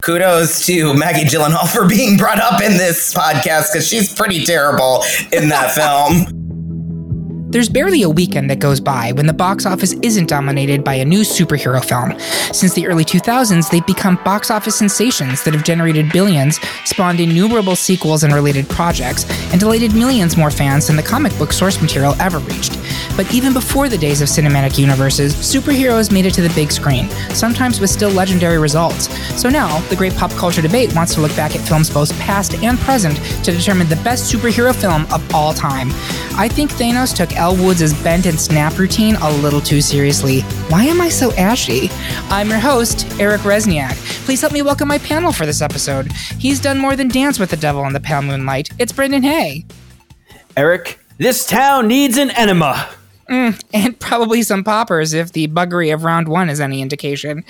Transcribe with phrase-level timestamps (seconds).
[0.00, 5.04] kudos to Maggie Gyllenhaal for being brought up in this podcast because she's pretty terrible
[5.32, 6.39] in that film.
[7.50, 11.04] There's barely a weekend that goes by when the box office isn't dominated by a
[11.04, 12.16] new superhero film.
[12.54, 17.74] Since the early 2000s, they've become box office sensations that have generated billions, spawned innumerable
[17.74, 22.14] sequels and related projects, and delighted millions more fans than the comic book source material
[22.20, 22.78] ever reached.
[23.16, 27.08] But even before the days of cinematic universes, superheroes made it to the big screen,
[27.34, 29.12] sometimes with still legendary results.
[29.40, 32.54] So now, the great pop culture debate wants to look back at films both past
[32.62, 35.88] and present to determine the best superhero film of all time.
[36.36, 40.42] I think Thanos took Elle Woods' bent and snap routine a little too seriously.
[40.68, 41.88] Why am I so ashy?
[42.28, 43.94] I'm your host, Eric Rezsnyak.
[44.26, 46.12] Please help me welcome my panel for this episode.
[46.38, 48.68] He's done more than dance with the devil in the pale moonlight.
[48.78, 49.64] It's Brendan Hay.
[50.54, 52.86] Eric, this town needs an enema.
[53.30, 57.42] Mm, and probably some poppers if the buggery of round one is any indication.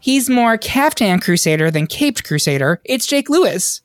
[0.00, 2.80] He's more caftan crusader than caped crusader.
[2.84, 3.82] It's Jake Lewis.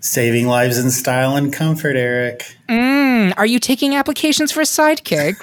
[0.00, 2.56] Saving lives in style and comfort, Eric.
[2.68, 5.36] Mm, are you taking applications for a sidekick?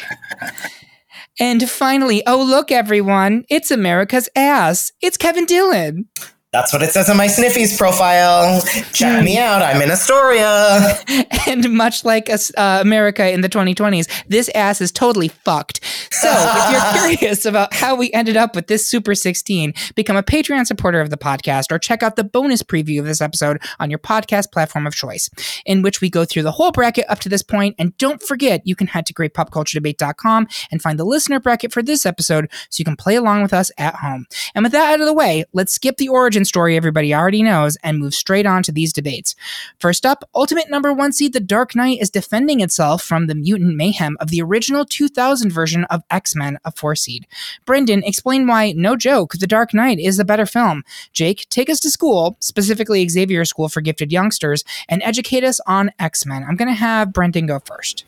[1.40, 4.92] and finally, oh, look, everyone, it's America's ass.
[5.00, 6.08] It's Kevin Dillon.
[6.53, 8.62] That's what it says on my Sniffies profile.
[8.94, 9.62] Check me out.
[9.62, 10.98] I'm in Astoria.
[11.48, 15.80] And much like uh, America in the 2020s, this ass is totally fucked.
[16.12, 20.23] So if you're curious about how we ended up with this Super 16, become a
[20.23, 23.89] Patreon supporter of the podcast or check out the bonus preview of this episode on
[23.89, 25.30] your podcast platform of choice,
[25.66, 27.76] in which we go through the whole bracket up to this point.
[27.80, 32.05] And don't forget, you can head to greatpopculturedebate.com and find the listener bracket for this
[32.05, 34.26] episode so you can play along with us at home.
[34.54, 37.77] And with that out of the way, let's skip the origin story everybody already knows
[37.83, 39.36] and move straight on to these debates.
[39.80, 43.75] First up, ultimate number one seed The Dark Knight is defending itself from the mutant
[43.75, 47.27] mayhem of the original 2000 version of X Men, a four seed.
[47.65, 50.83] Brendan, explain why, no joke, The Dark Knight is the better film.
[51.14, 55.92] Jake, take us to school, specifically Xavier School for Gifted Youngsters, and educate us on
[55.99, 56.45] X Men.
[56.48, 58.05] I'm going to have Brendan go first.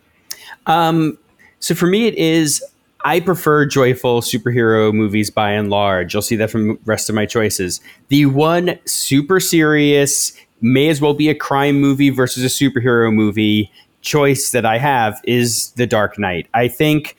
[0.65, 1.17] Um,
[1.59, 2.63] so for me, it is
[3.05, 6.13] I prefer joyful superhero movies by and large.
[6.13, 7.79] You'll see that from the rest of my choices.
[8.09, 13.71] The one super serious, may as well be a crime movie versus a superhero movie
[14.01, 16.47] choice that I have is The Dark Knight.
[16.53, 17.15] I think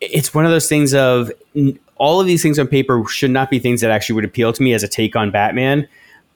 [0.00, 1.30] it's one of those things of
[1.96, 4.62] all of these things on paper should not be things that actually would appeal to
[4.62, 5.86] me as a take on Batman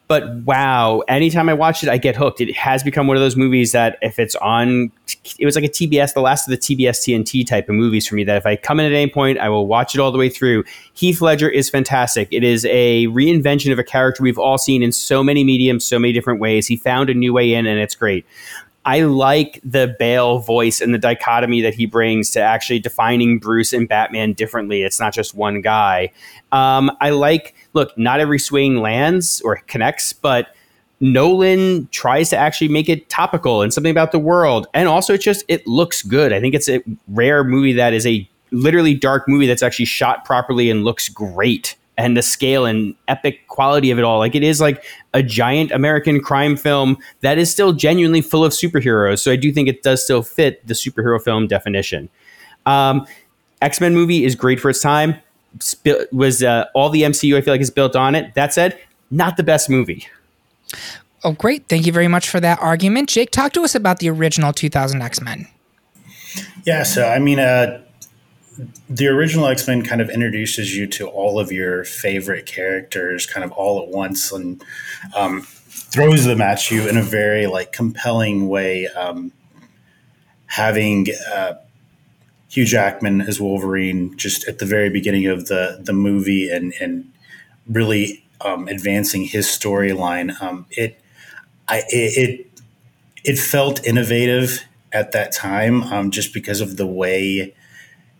[0.08, 2.40] but wow, anytime I watch it, I get hooked.
[2.40, 4.92] It has become one of those movies that if it's on,
[5.38, 8.14] it was like a TBS, the last of the TBS TNT type of movies for
[8.14, 8.22] me.
[8.22, 10.28] That if I come in at any point, I will watch it all the way
[10.28, 10.62] through.
[10.92, 12.28] Heath Ledger is fantastic.
[12.30, 15.98] It is a reinvention of a character we've all seen in so many mediums, so
[15.98, 16.68] many different ways.
[16.68, 18.24] He found a new way in, and it's great.
[18.86, 23.72] I like the Bale voice and the dichotomy that he brings to actually defining Bruce
[23.72, 24.84] and Batman differently.
[24.84, 26.12] It's not just one guy.
[26.52, 30.54] Um, I like, look, not every swing lands or connects, but
[31.00, 34.68] Nolan tries to actually make it topical and something about the world.
[34.72, 36.32] And also, it just, it looks good.
[36.32, 40.24] I think it's a rare movie that is a literally dark movie that's actually shot
[40.24, 44.18] properly and looks great and the scale and epic quality of it all.
[44.18, 44.84] Like it is like
[45.14, 49.20] a giant American crime film that is still genuinely full of superheroes.
[49.20, 52.08] So I do think it does still fit the superhero film definition.
[52.66, 53.06] Um,
[53.62, 55.16] X Men movie is great for its time.
[55.60, 58.34] Sp- was uh, all the MCU I feel like is built on it.
[58.34, 58.78] That said,
[59.10, 60.06] not the best movie.
[61.24, 61.66] Oh, great!
[61.68, 63.30] Thank you very much for that argument, Jake.
[63.30, 65.48] Talk to us about the original 2000 X Men.
[66.66, 67.80] Yeah, so I mean, uh,
[68.88, 73.44] the original X Men kind of introduces you to all of your favorite characters kind
[73.44, 74.62] of all at once and
[75.14, 78.86] um, throws them at you in a very like compelling way.
[78.88, 79.32] Um,
[80.46, 81.54] having uh,
[82.48, 87.12] Hugh Jackman as Wolverine just at the very beginning of the the movie and and
[87.68, 90.40] really um, advancing his storyline.
[90.40, 91.00] Um, it
[91.68, 92.60] I it, it
[93.24, 97.54] it felt innovative at that time um, just because of the way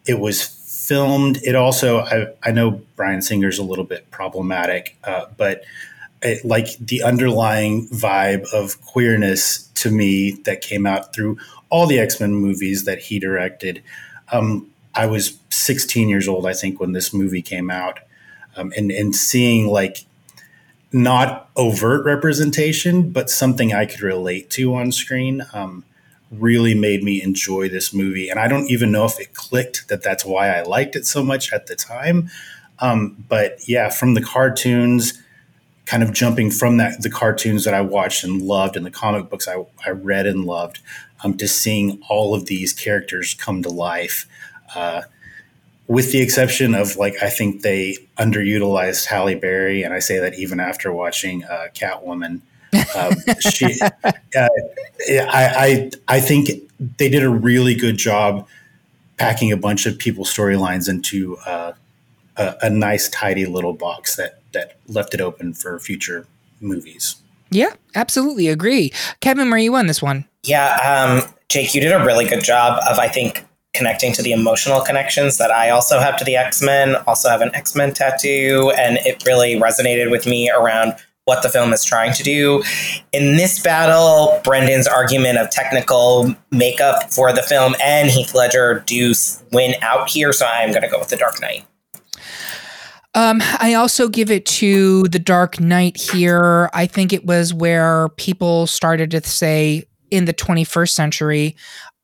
[0.06, 1.38] it was filmed.
[1.42, 5.64] It also, I, I know Bryan Singer's a little bit problematic, uh, but
[6.22, 11.38] it, like the underlying vibe of queerness to me that came out through
[11.70, 13.82] all the X Men movies that he directed.
[14.32, 17.98] Um, I was 16 years old, I think, when this movie came out,
[18.56, 20.04] um, and and seeing like
[20.92, 25.42] not overt representation, but something I could relate to on screen.
[25.52, 25.84] Um,
[26.30, 28.28] really made me enjoy this movie.
[28.28, 31.22] And I don't even know if it clicked that that's why I liked it so
[31.22, 32.30] much at the time.
[32.78, 35.22] Um, but yeah, from the cartoons,
[35.86, 39.30] kind of jumping from that the cartoons that I watched and loved and the comic
[39.30, 40.80] books I, I read and loved
[41.22, 44.26] um, to seeing all of these characters come to life.
[44.74, 45.02] Uh,
[45.86, 50.34] with the exception of like I think they underutilized Halle Berry, and I say that
[50.34, 52.40] even after watching uh, Catwoman.
[52.96, 54.50] Um, she, uh, I,
[55.08, 56.50] I, I think
[56.98, 58.46] they did a really good job
[59.16, 61.72] packing a bunch of people's storylines into uh,
[62.36, 66.26] a, a, nice, tidy little box that that left it open for future
[66.60, 67.16] movies.
[67.50, 68.92] Yeah, absolutely agree.
[69.20, 70.26] Kevin, where are you on this one?
[70.42, 74.32] Yeah, um, Jake, you did a really good job of I think connecting to the
[74.32, 76.96] emotional connections that I also have to the X Men.
[77.06, 80.94] Also have an X Men tattoo, and it really resonated with me around
[81.26, 82.62] what the film is trying to do.
[83.12, 89.12] In this battle, Brendan's argument of technical makeup for the film and Heath Ledger do
[89.52, 91.66] win out here, so I'm going to go with The Dark Knight.
[93.14, 96.70] Um, I also give it to The Dark Knight here.
[96.72, 101.56] I think it was where people started to say in the 21st century,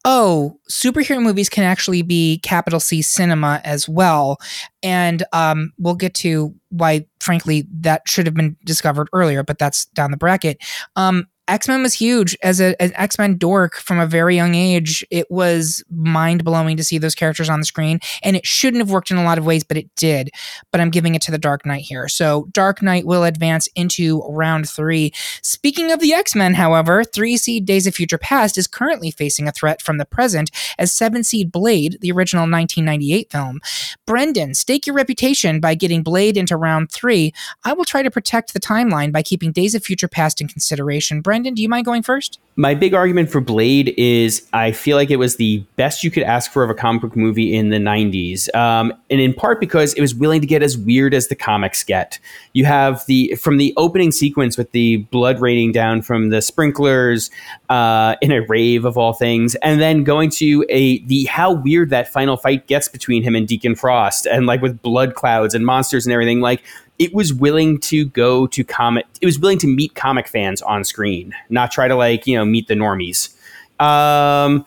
[0.05, 4.39] oh, superhero movies can actually be capital C cinema as well.
[4.83, 9.87] And um, we'll get to why, frankly, that should have been discovered earlier, but that's
[9.87, 10.59] down the bracket.
[10.97, 14.55] Um, X Men was huge as a, an X Men dork from a very young
[14.55, 15.05] age.
[15.11, 18.91] It was mind blowing to see those characters on the screen, and it shouldn't have
[18.91, 20.31] worked in a lot of ways, but it did.
[20.71, 22.07] But I'm giving it to the Dark Knight here.
[22.09, 25.13] So Dark Knight will advance into round three.
[25.43, 29.49] Speaking of the X Men, however, three seed Days of Future Past is currently facing
[29.49, 33.61] a threat from the present as seven seed Blade, the original 1998 film.
[34.07, 37.33] Brendan, stake your reputation by getting Blade into round three.
[37.65, 41.21] I will try to protect the timeline by keeping Days of Future Past in consideration.
[41.33, 42.41] Brendan, do you mind going first?
[42.57, 46.25] My big argument for Blade is I feel like it was the best you could
[46.25, 48.55] ask for of a comic book movie in the 90s.
[48.55, 51.85] Um, and in part because it was willing to get as weird as the comics
[51.85, 52.19] get.
[52.53, 57.31] You have the, from the opening sequence with the blood raining down from the sprinklers
[57.71, 61.89] uh, in a rave of all things, and then going to a, the, how weird
[61.89, 65.65] that final fight gets between him and Deacon Frost, and like with blood clouds and
[65.65, 66.43] monsters and everything.
[66.43, 66.63] Like,
[67.03, 70.85] it was willing to go to comic it was willing to meet comic fans on
[70.85, 73.35] screen not try to like you know meet the normies.
[73.81, 74.65] Um,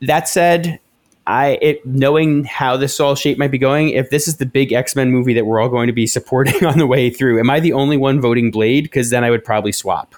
[0.00, 0.80] that said
[1.26, 4.72] i it, knowing how this all shape might be going if this is the big
[4.72, 7.60] x-men movie that we're all going to be supporting on the way through am i
[7.60, 8.84] the only one voting blade?
[8.84, 10.14] Because then i would probably swap.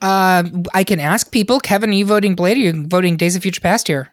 [0.00, 3.36] Uh, i can ask people kevin are you voting blade or are you voting days
[3.36, 4.12] of future past here?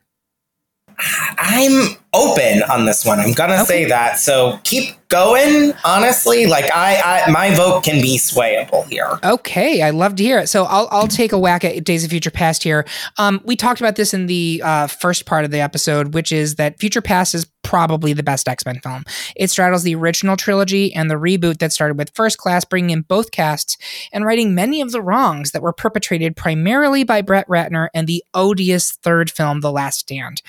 [1.38, 3.20] I'm open on this one.
[3.20, 3.64] I'm gonna okay.
[3.64, 4.20] say that.
[4.20, 5.74] So keep going.
[5.84, 9.20] Honestly, like I, I, my vote can be swayable here.
[9.24, 10.48] Okay, I love to hear it.
[10.48, 12.86] So I'll, I'll take a whack at Days of Future Past here.
[13.18, 16.56] Um, we talked about this in the uh, first part of the episode, which is
[16.56, 19.04] that Future Past is probably the best X Men film.
[19.36, 23.02] It straddles the original trilogy and the reboot that started with First Class, bringing in
[23.02, 23.78] both casts
[24.14, 28.24] and righting many of the wrongs that were perpetrated primarily by Brett Ratner and the
[28.36, 30.44] odious third film, The Last Stand.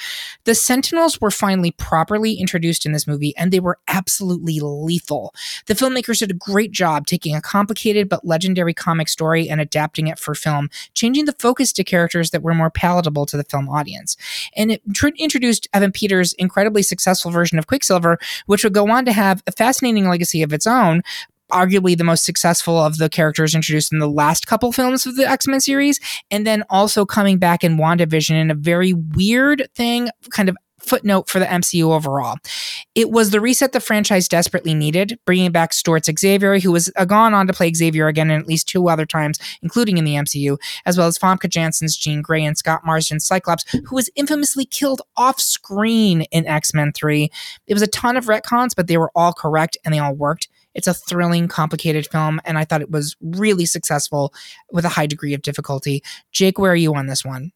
[0.44, 5.34] The Sentinels were finally properly introduced in this movie, and they were absolutely lethal.
[5.66, 10.06] The filmmakers did a great job taking a complicated but legendary comic story and adapting
[10.06, 13.68] it for film, changing the focus to characters that were more palatable to the film
[13.68, 14.16] audience.
[14.54, 18.90] And it tr- introduced Evan Peters' incredibly successful successful version of Quicksilver, which would go
[18.90, 21.02] on to have a fascinating legacy of its own,
[21.52, 25.28] arguably the most successful of the characters introduced in the last couple films of the
[25.28, 30.48] X-Men series, and then also coming back in WandaVision in a very weird thing, kind
[30.48, 30.56] of
[30.86, 32.36] footnote for the MCU overall.
[32.94, 37.34] It was the reset the franchise desperately needed, bringing back Stewart's Xavier, who was gone
[37.34, 40.58] on to play Xavier again in at least two other times, including in the MCU,
[40.84, 45.02] as well as Famke Janssen's Jean Grey and Scott Marsden's Cyclops, who was infamously killed
[45.16, 47.30] off screen in X Men 3.
[47.66, 50.48] It was a ton of retcons, but they were all correct and they all worked.
[50.76, 54.34] It's a thrilling, complicated film, and I thought it was really successful
[54.70, 56.02] with a high degree of difficulty.
[56.32, 57.52] Jake, where are you on this one?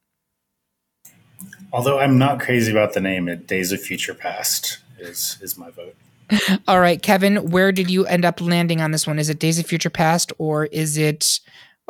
[1.73, 5.95] Although I'm not crazy about the name, Days of Future Past is is my vote.
[6.69, 9.19] All right, Kevin, where did you end up landing on this one?
[9.19, 11.41] Is it Days of Future Past or is it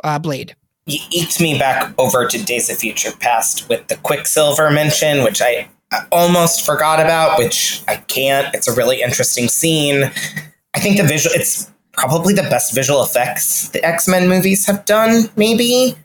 [0.03, 0.55] uh, Blade?
[0.87, 5.41] You eked me back over to Days of Future Past with the Quicksilver mention, which
[5.41, 5.69] I
[6.11, 8.53] almost forgot about, which I can't.
[8.55, 10.03] It's a really interesting scene.
[10.73, 14.85] I think the visual, it's probably the best visual effects the X Men movies have
[14.85, 15.95] done, maybe.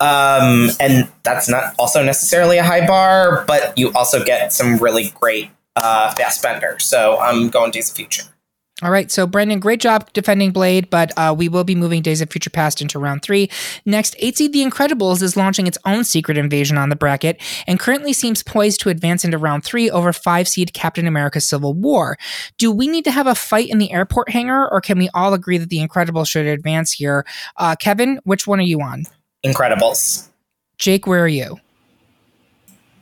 [0.00, 5.12] Um, and that's not also necessarily a high bar, but you also get some really
[5.20, 6.78] great uh, Fassbender.
[6.78, 8.24] So I'm going Days of Future.
[8.82, 12.22] All right, so Brendan, great job defending Blade, but uh, we will be moving Days
[12.22, 13.50] of Future Past into round three.
[13.84, 17.78] Next, 8 seed The Incredibles is launching its own secret invasion on the bracket and
[17.78, 22.16] currently seems poised to advance into round three over 5 seed Captain America Civil War.
[22.56, 25.34] Do we need to have a fight in the airport hangar, or can we all
[25.34, 27.26] agree that The Incredibles should advance here?
[27.58, 29.04] Uh, Kevin, which one are you on?
[29.44, 30.28] Incredibles.
[30.78, 31.58] Jake, where are you?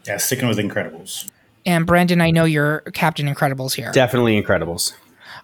[0.07, 1.28] Yeah, sticking with Incredibles.
[1.66, 3.90] And Brendan, I know you're Captain Incredibles here.
[3.92, 4.95] Definitely Incredibles.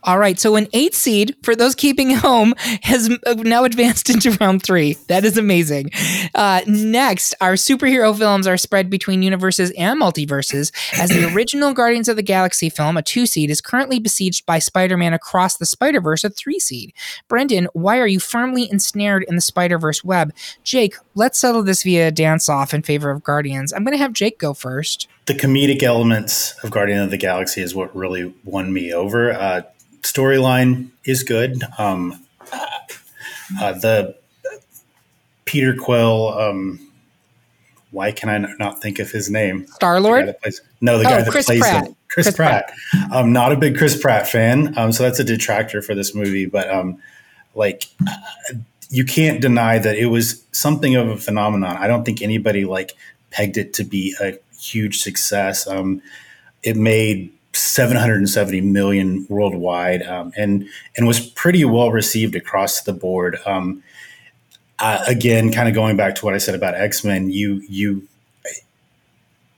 [0.07, 4.33] All right, so an eight seed for those keeping home has uh, now advanced into
[4.33, 4.95] round three.
[5.09, 5.91] That is amazing.
[6.35, 12.09] Uh, next, our superhero films are spread between universes and multiverses, as the original Guardians
[12.09, 15.67] of the Galaxy film, a two seed, is currently besieged by Spider Man Across the
[15.67, 16.93] Spider Verse, a three seed.
[17.29, 20.35] Brendan, why are you firmly ensnared in the Spider Verse web?
[20.65, 23.73] Jake, let's settle this via dance off in favor of Guardians.
[23.73, 25.09] I'm going to have Jake go first.
[25.27, 29.33] The comedic elements of Guardian of the Galaxy is what really won me over.
[29.33, 29.63] Uh,
[30.05, 31.63] storyline is good.
[31.79, 32.25] Um,
[33.61, 34.17] uh, the
[35.45, 36.39] Peter Quill.
[36.39, 36.81] Um,
[37.91, 39.67] why can I not think of his name?
[39.69, 40.35] Star Lord.
[40.81, 41.87] No, the guy oh, that Chris plays Pratt.
[41.87, 41.97] him.
[42.09, 42.73] Chris, Chris Pratt.
[43.13, 46.47] I'm not a big Chris Pratt fan, um, so that's a detractor for this movie.
[46.47, 47.01] But um,
[47.55, 47.85] like,
[48.91, 51.77] you can't deny that it was something of a phenomenon.
[51.77, 52.93] I don't think anybody like
[53.31, 55.67] pegged it to be a huge success.
[55.67, 56.03] Um,
[56.63, 63.39] it made 770 million worldwide, um, and and was pretty well received across the board.
[63.47, 63.83] Um,
[64.79, 68.07] uh, again, kind of going back to what I said about X Men, you you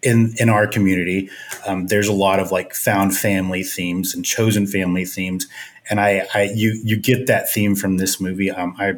[0.02, 1.30] in in our community,
[1.66, 5.46] um, there's a lot of like found family themes and chosen family themes,
[5.90, 8.50] and I, I you you get that theme from this movie.
[8.50, 8.94] Um, I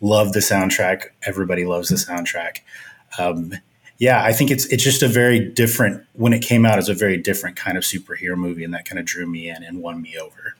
[0.00, 1.04] love the soundtrack.
[1.26, 2.58] Everybody loves the soundtrack.
[3.98, 6.94] Yeah, I think it's it's just a very different when it came out as a
[6.94, 10.00] very different kind of superhero movie, and that kind of drew me in and won
[10.00, 10.54] me over.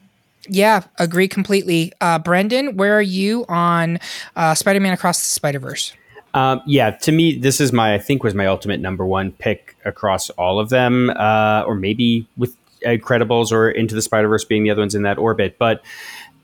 [0.47, 1.93] Yeah, agree completely.
[2.01, 3.99] Uh, Brendan, where are you on
[4.35, 5.93] uh, Spider Man Across the Spider Verse?
[6.33, 9.75] Um, yeah, to me, this is my I think was my ultimate number one pick
[9.85, 12.55] across all of them, uh, or maybe with
[12.85, 15.57] Incredibles or Into the Spider Verse being the other ones in that orbit.
[15.57, 15.81] But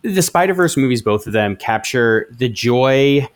[0.02, 3.28] the Spider Verse movies, both of them, capture the joy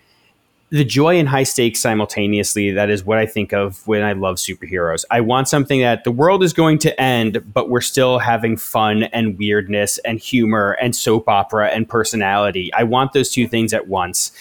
[0.72, 4.36] the joy and high stakes simultaneously that is what i think of when i love
[4.36, 5.04] superheroes.
[5.10, 9.04] I want something that the world is going to end but we're still having fun
[9.04, 12.72] and weirdness and humor and soap opera and personality.
[12.74, 14.32] I want those two things at once.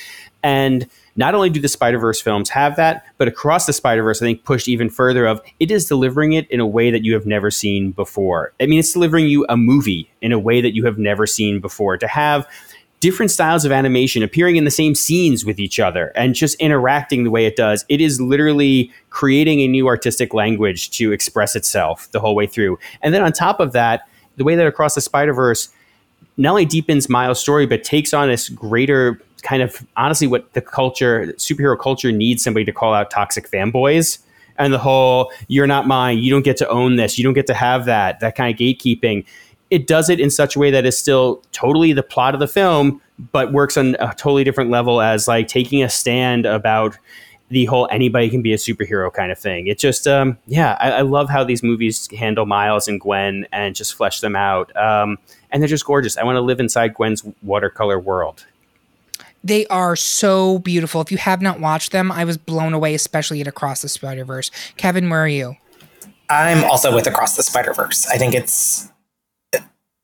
[0.42, 4.44] And not only do the spider-verse films have that but across the spider-verse i think
[4.44, 7.50] pushed even further of it is delivering it in a way that you have never
[7.50, 8.52] seen before.
[8.60, 11.60] I mean it's delivering you a movie in a way that you have never seen
[11.60, 11.96] before.
[11.96, 12.46] To have
[13.00, 17.24] different styles of animation appearing in the same scenes with each other and just interacting
[17.24, 17.84] the way it does.
[17.88, 22.78] It is literally creating a new artistic language to express itself the whole way through.
[23.02, 25.68] And then on top of that, the way that Across the Spider Verse
[26.36, 30.60] not only deepens Miles' story, but takes on this greater kind of honestly what the
[30.60, 34.18] culture, superhero culture needs somebody to call out toxic fanboys.
[34.56, 37.46] And the whole, you're not mine, you don't get to own this, you don't get
[37.46, 39.24] to have that, that kind of gatekeeping
[39.70, 42.48] it does it in such a way that is still totally the plot of the
[42.48, 43.00] film,
[43.32, 46.96] but works on a totally different level as like taking a stand about
[47.50, 49.66] the whole anybody can be a superhero kind of thing.
[49.66, 53.74] It just, um, yeah, I, I, love how these movies handle Miles and Gwen and
[53.74, 54.74] just flesh them out.
[54.76, 55.18] Um,
[55.50, 56.18] and they're just gorgeous.
[56.18, 58.44] I want to live inside Gwen's watercolor world.
[59.42, 61.00] They are so beautiful.
[61.00, 64.24] If you have not watched them, I was blown away, especially at Across the Spider
[64.24, 64.50] Verse.
[64.76, 65.56] Kevin, where are you?
[66.28, 68.06] I'm also with Across the Spider Verse.
[68.08, 68.90] I think it's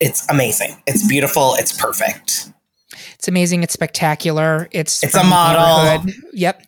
[0.05, 0.77] it's amazing.
[0.87, 1.55] It's beautiful.
[1.55, 2.54] It's perfect.
[3.25, 3.63] It's amazing.
[3.63, 4.69] It's spectacular.
[4.71, 6.13] It's it's a model.
[6.35, 6.63] Yep.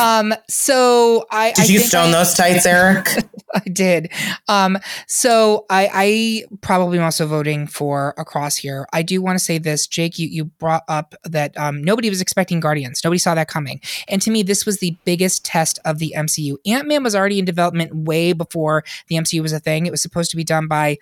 [0.00, 0.34] Um.
[0.48, 3.08] So I did I you stone I, those tights, Eric?
[3.54, 4.10] I did.
[4.48, 4.78] Um.
[5.06, 8.88] So I I probably am also voting for across here.
[8.92, 10.18] I do want to say this, Jake.
[10.18, 13.02] You you brought up that um nobody was expecting Guardians.
[13.04, 13.80] Nobody saw that coming.
[14.08, 16.56] And to me, this was the biggest test of the MCU.
[16.66, 19.86] Ant Man was already in development way before the MCU was a thing.
[19.86, 20.98] It was supposed to be done by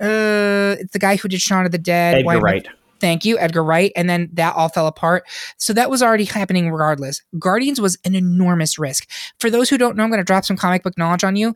[0.00, 2.14] uh the guy who did Shaun of the Dead.
[2.14, 2.66] Edgar Wright.
[3.00, 3.92] Thank you, Edgar Wright.
[3.96, 5.24] And then that all fell apart.
[5.56, 7.22] So that was already happening regardless.
[7.38, 9.08] Guardians was an enormous risk.
[9.38, 11.54] For those who don't know, I'm going to drop some comic book knowledge on you.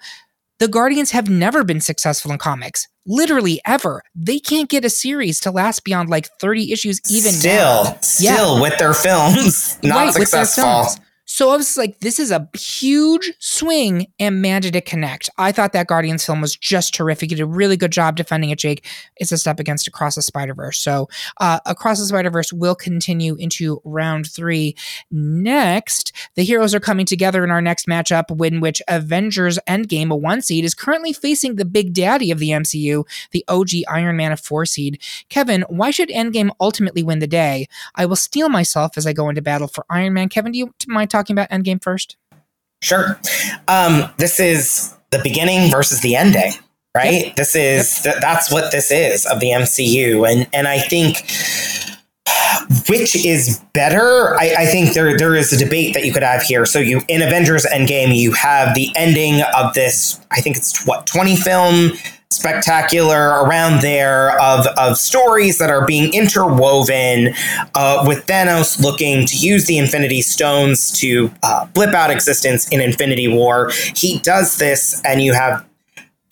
[0.58, 2.86] The Guardians have never been successful in comics.
[3.04, 4.02] Literally ever.
[4.14, 7.98] They can't get a series to last beyond like 30 issues even still, now.
[8.00, 8.62] Still yeah.
[8.62, 11.02] with their films, not right, successful.
[11.32, 15.30] So I was like, this is a huge swing, and man, to connect.
[15.38, 17.30] I thought that Guardians film was just terrific.
[17.30, 18.86] You did a really good job defending it, Jake.
[19.16, 20.78] It's a step against Across the Spider Verse.
[20.78, 21.08] So
[21.40, 24.76] uh, Across the Spider Verse will continue into round three.
[25.10, 30.16] Next, the heroes are coming together in our next matchup, in which Avengers Endgame, a
[30.16, 34.32] one seed, is currently facing the big daddy of the MCU, the OG Iron Man,
[34.32, 35.00] a four seed.
[35.30, 37.68] Kevin, why should Endgame ultimately win the day?
[37.94, 40.28] I will steel myself as I go into battle for Iron Man.
[40.28, 41.21] Kevin, do you mind talking?
[41.22, 42.16] Talking about Endgame first?
[42.82, 43.18] Sure.
[43.68, 46.52] Um, this is the beginning versus the ending,
[46.96, 47.26] right?
[47.26, 47.36] Yep.
[47.36, 48.14] This is yep.
[48.14, 51.18] th- that's what this is of the MCU, and and I think
[52.88, 54.34] which is better.
[54.34, 56.66] I, I, think there there is a debate that you could have here.
[56.66, 60.20] So you in Avengers Endgame, you have the ending of this.
[60.30, 61.92] I think it's what twenty film
[62.32, 67.34] spectacular around there of, of stories that are being interwoven
[67.74, 72.80] uh, with Thanos looking to use the Infinity Stones to uh, blip out existence in
[72.80, 73.70] Infinity War.
[73.94, 75.64] He does this, and you have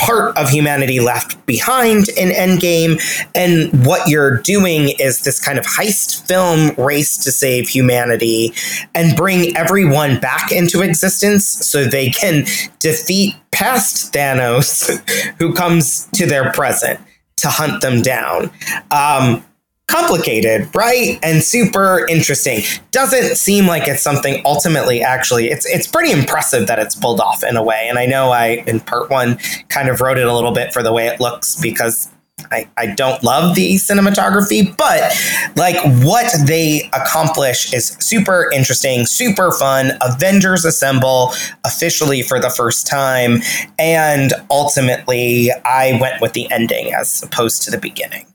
[0.00, 3.00] part of humanity left behind in Endgame.
[3.34, 8.54] And what you're doing is this kind of heist film race to save humanity
[8.94, 12.46] and bring everyone back into existence so they can
[12.78, 14.88] defeat past Thanos,
[15.38, 16.98] who comes to their present
[17.36, 18.50] to hunt them down.
[18.90, 19.44] Um,
[19.90, 21.18] complicated, right?
[21.22, 22.62] And super interesting.
[22.92, 27.42] Doesn't seem like it's something ultimately actually it's it's pretty impressive that it's pulled off
[27.42, 27.86] in a way.
[27.88, 30.82] And I know I in part 1 kind of wrote it a little bit for
[30.82, 32.08] the way it looks because
[32.50, 35.12] I, I don't love the cinematography, but
[35.56, 39.92] like what they accomplish is super interesting, super fun.
[40.00, 41.32] Avengers assemble
[41.64, 43.42] officially for the first time.
[43.78, 48.29] And ultimately, I went with the ending as opposed to the beginning.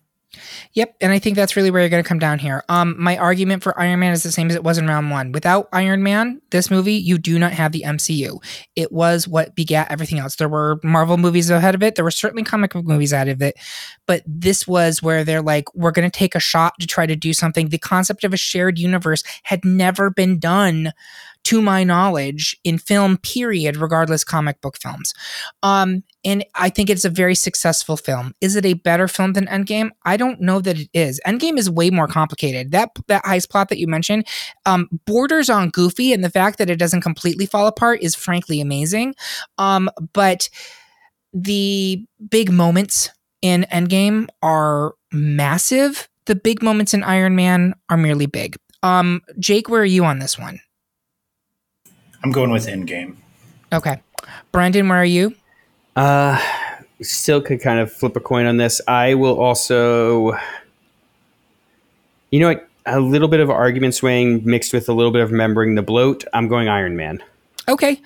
[0.75, 2.62] Yep, and I think that's really where you're going to come down here.
[2.67, 5.32] Um, my argument for Iron Man is the same as it was in round one.
[5.32, 8.44] Without Iron Man, this movie, you do not have the MCU.
[8.75, 10.36] It was what begat everything else.
[10.36, 11.96] There were Marvel movies ahead of it.
[11.96, 13.55] There were certainly comic book movies out of it,
[14.05, 17.15] but this was where they're like, we're going to take a shot to try to
[17.15, 17.70] do something.
[17.70, 20.91] The concept of a shared universe had never been done
[21.46, 25.13] to my knowledge, in film, period, regardless comic book films.
[25.62, 28.34] Um, and I think it's a very successful film.
[28.41, 29.91] Is it a better film than Endgame?
[30.03, 31.22] I don't know that it is.
[31.25, 32.72] Endgame is way more complicated.
[32.72, 34.27] That that heist plot that you mentioned
[34.65, 38.60] um, borders on goofy, and the fact that it doesn't completely fall apart is frankly
[38.60, 39.13] amazing.
[39.60, 40.50] Um, but
[41.32, 46.10] the big moments in Endgame are massive.
[46.26, 48.56] The big moments in Iron Man are merely big.
[48.82, 50.60] Um, Jake, where are you on this one?
[52.23, 53.15] I'm going with Endgame.
[53.71, 54.02] Okay.
[54.52, 55.36] Brendan, where are you?
[55.95, 56.41] Uh,
[57.01, 58.81] still could kind of flip a coin on this.
[58.88, 60.38] I will also,
[62.31, 62.60] you know?
[62.88, 66.23] A little bit of argument swaying mixed with a little bit of remembering the bloat.
[66.34, 67.23] I'm going Iron Man.
[67.67, 67.99] Okay.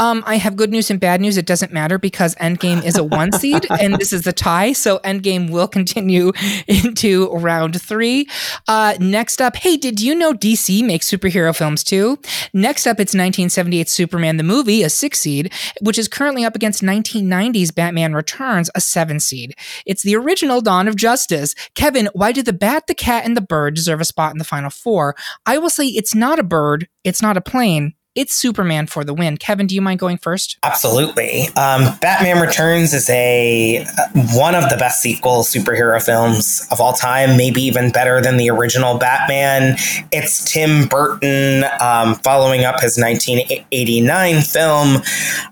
[0.00, 1.36] Um, I have good news and bad news.
[1.36, 4.72] It doesn't matter because Endgame is a one seed and this is the tie.
[4.72, 6.32] So Endgame will continue
[6.66, 8.28] into round three.
[8.66, 12.18] Uh, next up, hey, did you know DC makes superhero films too?
[12.52, 16.82] Next up, it's 1978 Superman the movie, a six seed, which is currently up against
[16.82, 19.54] 1990's Batman Returns, a seven seed.
[19.86, 21.54] It's the original Dawn of Justice.
[21.74, 24.44] Kevin, why do the bat, the cat, and the bird deserve a spot in the
[24.44, 25.14] final four?
[25.46, 29.12] I will say it's not a bird, it's not a plane, it's Superman for the
[29.12, 29.36] win.
[29.36, 30.56] Kevin, do you mind going first?
[30.62, 31.48] Absolutely.
[31.56, 36.92] Um, Batman Returns is a uh, one of the best sequel superhero films of all
[36.92, 39.76] time, maybe even better than the original Batman.
[40.12, 45.02] It's Tim Burton um, following up his 1989 film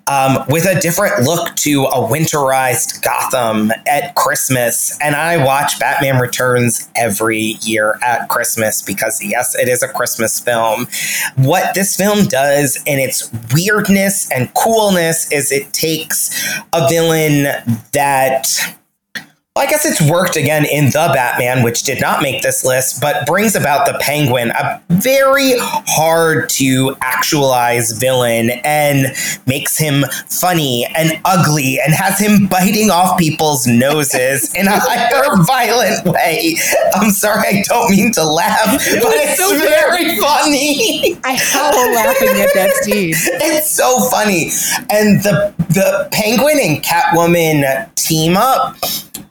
[0.07, 4.97] um, with a different look to a winterized Gotham at Christmas.
[5.01, 10.39] And I watch Batman Returns every year at Christmas because, yes, it is a Christmas
[10.39, 10.87] film.
[11.35, 16.31] What this film does does in its weirdness and coolness is it takes
[16.73, 17.45] a villain
[17.93, 18.77] that
[19.55, 23.27] I guess it's worked again in The Batman, which did not make this list, but
[23.27, 29.15] brings about the Penguin, a very hard to actualize villain, and
[29.47, 35.43] makes him funny and ugly and has him biting off people's noses in a hyper
[35.43, 36.57] violent way.
[36.95, 41.19] I'm sorry, I don't mean to laugh, but it's, so very funny.
[41.25, 43.13] I howl laughing at that scene.
[43.15, 44.45] It's so funny.
[44.89, 48.77] And the the Penguin and Catwoman team up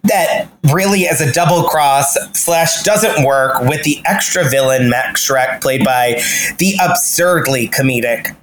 [0.03, 5.61] that really as a double cross slash doesn't work with the extra villain Max Shreck
[5.61, 6.21] played by
[6.57, 8.35] the absurdly comedic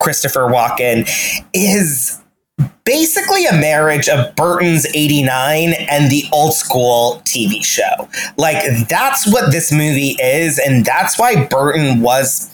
[0.00, 1.08] Christopher Walken
[1.52, 2.20] is
[2.84, 8.08] basically a marriage of Burton's 89 and the old school TV show.
[8.36, 12.50] Like that's what this movie is and that's why Burton was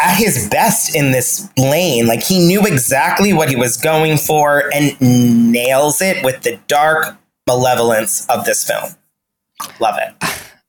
[0.00, 2.06] at his best in this lane.
[2.06, 7.16] Like he knew exactly what he was going for and nails it with the dark
[7.50, 8.92] malevolence of this film.
[9.80, 10.14] Love it.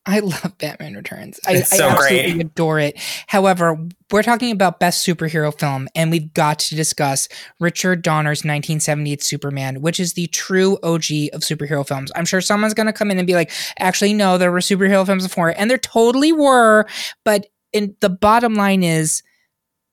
[0.04, 1.40] I love Batman Returns.
[1.48, 2.42] I, It's so I absolutely great.
[2.48, 3.00] adore it.
[3.28, 3.78] However,
[4.12, 7.28] we're talking about best superhero film, and we've got to discuss
[7.60, 12.12] Richard Donner's 1978 Superman, which is the true OG of superhero films.
[12.16, 15.06] I'm sure someone's going to come in and be like, actually, no, there were superhero
[15.06, 16.88] films before, and there totally were.
[17.24, 19.22] But in the bottom line is,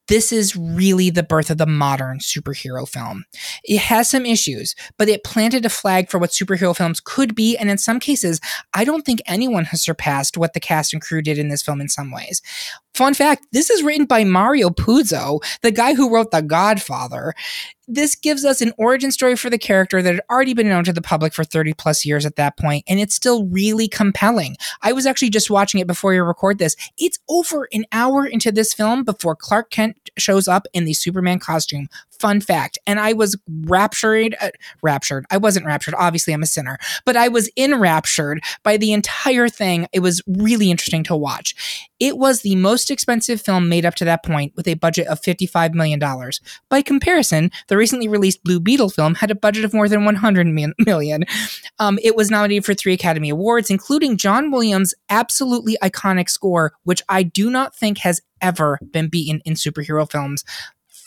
[0.09, 3.25] this is really the birth of the modern superhero film.
[3.65, 7.57] It has some issues, but it planted a flag for what superhero films could be.
[7.57, 8.41] And in some cases,
[8.75, 11.81] I don't think anyone has surpassed what the cast and crew did in this film
[11.81, 12.43] in some ways.
[12.99, 17.33] Fun fact this is written by Mario Puzo, the guy who wrote The Godfather.
[17.87, 20.93] This gives us an origin story for the character that had already been known to
[20.93, 24.57] the public for 30 plus years at that point, and it's still really compelling.
[24.83, 26.75] I was actually just watching it before you record this.
[26.99, 31.39] It's over an hour into this film before Clark Kent shows up in the Superman
[31.39, 31.89] costume.
[32.19, 32.79] Fun fact.
[32.87, 34.51] And I was raptured, uh,
[34.83, 35.25] raptured.
[35.31, 35.95] I wasn't raptured.
[35.97, 39.87] Obviously, I'm a sinner, but I was enraptured by the entire thing.
[39.93, 41.89] It was really interesting to watch.
[42.01, 45.21] It was the most expensive film made up to that point with a budget of
[45.21, 46.01] $55 million.
[46.69, 50.47] By comparison, the recently released Blue Beetle film had a budget of more than 100
[50.47, 51.25] mi- million.
[51.79, 57.03] Um, it was nominated for three Academy Awards, including John Williams' absolutely iconic score, which
[57.09, 60.45] I do not think has ever been beaten in superhero films.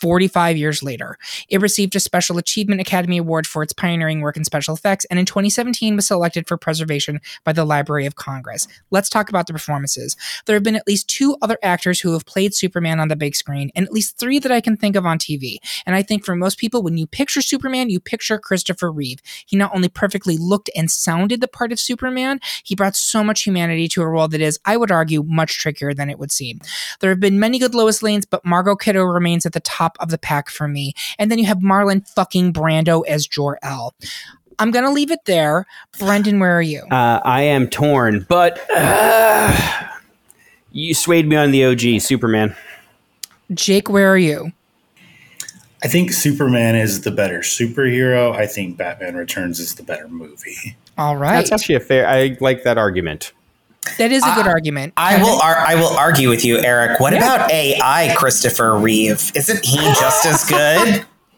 [0.02, 1.18] 45 years later.
[1.48, 5.20] It received a Special Achievement Academy Award for its pioneering work in special effects, and
[5.20, 8.68] in 2017 was selected for preservation by the Library of Congress.
[8.90, 10.18] Let's talk about the performances.
[10.46, 13.36] There have been at least two other actors who have played Superman on the big
[13.36, 15.58] screen, and at least three that I can think of on TV.
[15.86, 19.20] And I think for most people, when you picture Superman, you picture Christopher Reeve.
[19.46, 23.44] He not only perfectly looked and sounded the part of Superman, he brought so much
[23.44, 26.60] humanity to a role that is, I would argue, much trickier than it would seem.
[27.00, 30.10] There have been many good Lois Lanes, but Margot Kidder remains at the top of
[30.10, 30.94] the pack for me.
[31.18, 33.94] And then you have Marlon fucking Brando as Jor El.
[34.60, 35.66] I'm gonna leave it there.
[35.98, 36.84] Brendan, where are you?
[36.92, 39.88] Uh, I am torn, but uh,
[40.72, 42.56] you swayed me on the OG Superman.
[43.54, 44.52] Jake, where are you?
[45.84, 48.36] I think Superman is the better superhero.
[48.36, 50.78] I think Batman Returns is the better movie.
[50.98, 52.08] All right, That's actually a fair.
[52.08, 53.34] I like that argument.
[53.98, 54.94] That is a good argument.
[54.98, 57.00] I will ar- I will argue with you, Eric.
[57.00, 59.32] What about AI Christopher Reeve?
[59.36, 61.06] Isn't he just as good?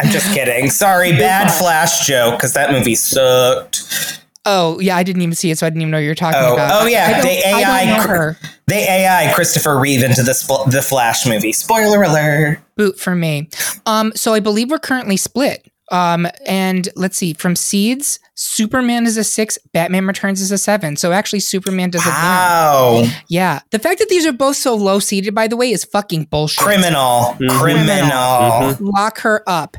[0.00, 0.70] I'm just kidding.
[0.70, 4.20] Sorry, bad flash joke because that movie sucked.
[4.46, 6.54] Oh yeah, I didn't even see it, so I didn't even know you're talking Oh,
[6.54, 6.82] about.
[6.82, 8.36] oh, yeah, the AI don't know cr- her.
[8.66, 11.52] They AI Christopher Reeve into the sp- the Flash movie.
[11.52, 12.58] Spoiler alert.
[12.76, 13.48] boot for me.
[13.86, 15.66] Um, so I believe we're currently split.
[15.92, 20.96] Um, and let's see, from seeds, Superman is a six, Batman Returns is a seven.
[20.96, 22.16] So actually, Superman does advance.
[22.16, 25.84] Wow, Yeah, the fact that these are both so low seated, by the way, is
[25.84, 26.64] fucking bullshit.
[26.64, 27.60] criminal, Mhm.
[27.60, 28.10] criminal.
[28.10, 28.76] Mhm.
[28.80, 29.76] Lock her up.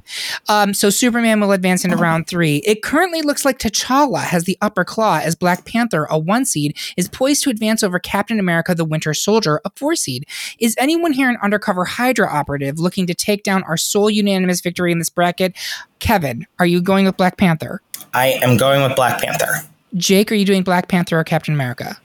[0.47, 2.57] Um, so Superman will advance into round three.
[2.65, 6.77] It currently looks like T'Challa has the upper claw as Black Panther, a one seed,
[6.95, 10.25] is poised to advance over Captain America, the Winter Soldier, a four seed.
[10.59, 14.91] Is anyone here an undercover Hydra operative looking to take down our sole unanimous victory
[14.91, 15.53] in this bracket?
[15.99, 17.81] Kevin, are you going with Black Panther?
[18.13, 19.67] I am going with Black Panther.
[19.95, 21.97] Jake, are you doing Black Panther or Captain America?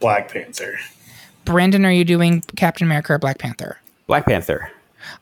[0.00, 0.78] Black Panther.
[1.44, 3.78] Brendan, are you doing Captain America or Black Panther?
[4.06, 4.70] Black Panther.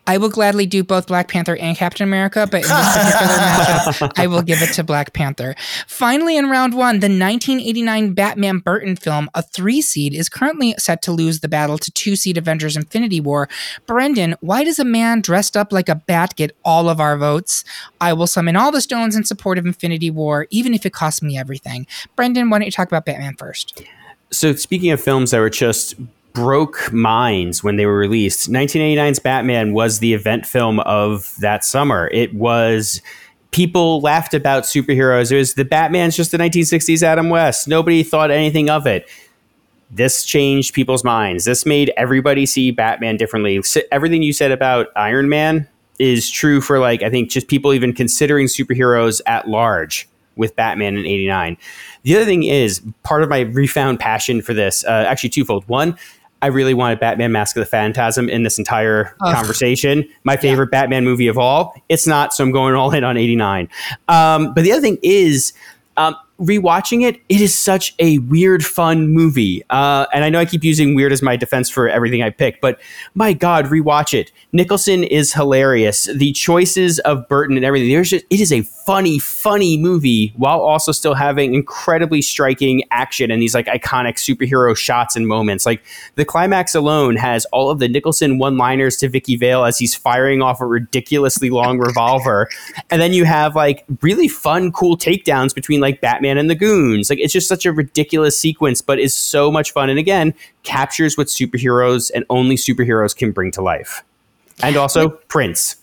[0.07, 4.13] I will gladly do both Black Panther and Captain America, but in this particular matchup,
[4.17, 5.55] I will give it to Black Panther.
[5.87, 11.03] Finally, in round one, the 1989 Batman Burton film, a three seed, is currently set
[11.03, 13.49] to lose the battle to two seed Avengers Infinity War.
[13.87, 17.65] Brendan, why does a man dressed up like a bat get all of our votes?
[18.01, 21.23] I will summon all the stones in support of Infinity War, even if it costs
[21.23, 21.87] me everything.
[22.15, 23.83] Brendan, why don't you talk about Batman first?
[24.31, 25.95] So speaking of films that were just
[26.37, 32.11] broke minds when they were released, 1989's Batman was the event film of that summer.
[32.13, 33.01] It was
[33.53, 35.33] people laughed about superheroes.
[35.33, 37.67] It was the Batman's just the 1960s Adam West.
[37.67, 39.09] Nobody thought anything of it.
[39.91, 41.47] This changed people's minds.
[41.47, 43.63] This made everybody see Batman differently.
[43.91, 45.67] Everything you said about Iron Man
[45.99, 50.99] is true for like I think just people even considering superheroes at large with Batman
[50.99, 51.57] in 89.
[52.03, 55.67] The other thing is part of my refound passion for this, uh, actually twofold.
[55.67, 55.97] One,
[56.43, 59.35] I really wanted Batman Mask of the Phantasm in this entire Ugh.
[59.35, 60.09] conversation.
[60.25, 61.75] My favorite Batman movie of all.
[61.89, 63.69] It's not, so I'm going all in on 89.
[64.09, 65.53] Um, but the other thing is,
[65.97, 69.63] um, rewatching it, it is such a weird, fun movie.
[69.71, 72.61] Uh, and I know I keep using weird as my defense for everything I pick,
[72.61, 72.81] but
[73.15, 74.33] my God, rewatch it.
[74.53, 76.09] Nicholson is hilarious.
[76.15, 80.61] The choices of Burton and everything, there's just, it is a funny, funny movie while
[80.61, 85.65] also still having incredibly striking action and these like iconic superhero shots and moments.
[85.65, 85.83] Like
[86.17, 89.95] the climax alone has all of the Nicholson one liners to Vicki Vale as he's
[89.95, 92.49] firing off a ridiculously long revolver.
[92.91, 97.11] And then you have like really fun, cool takedowns between like Batman and the goons.
[97.11, 99.91] Like it's just such a ridiculous sequence, but is so much fun.
[99.91, 104.03] And again, captures what superheroes and only superheroes can bring to life.
[104.63, 105.77] And also Prince.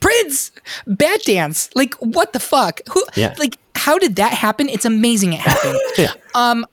[0.00, 0.50] Prince,
[0.86, 1.70] Bat Dance.
[1.74, 2.80] Like, what the fuck?
[2.90, 3.04] Who?
[3.14, 3.34] Yeah.
[3.38, 4.68] Like, how did that happen?
[4.68, 5.80] It's amazing it happened.
[6.34, 6.66] Um,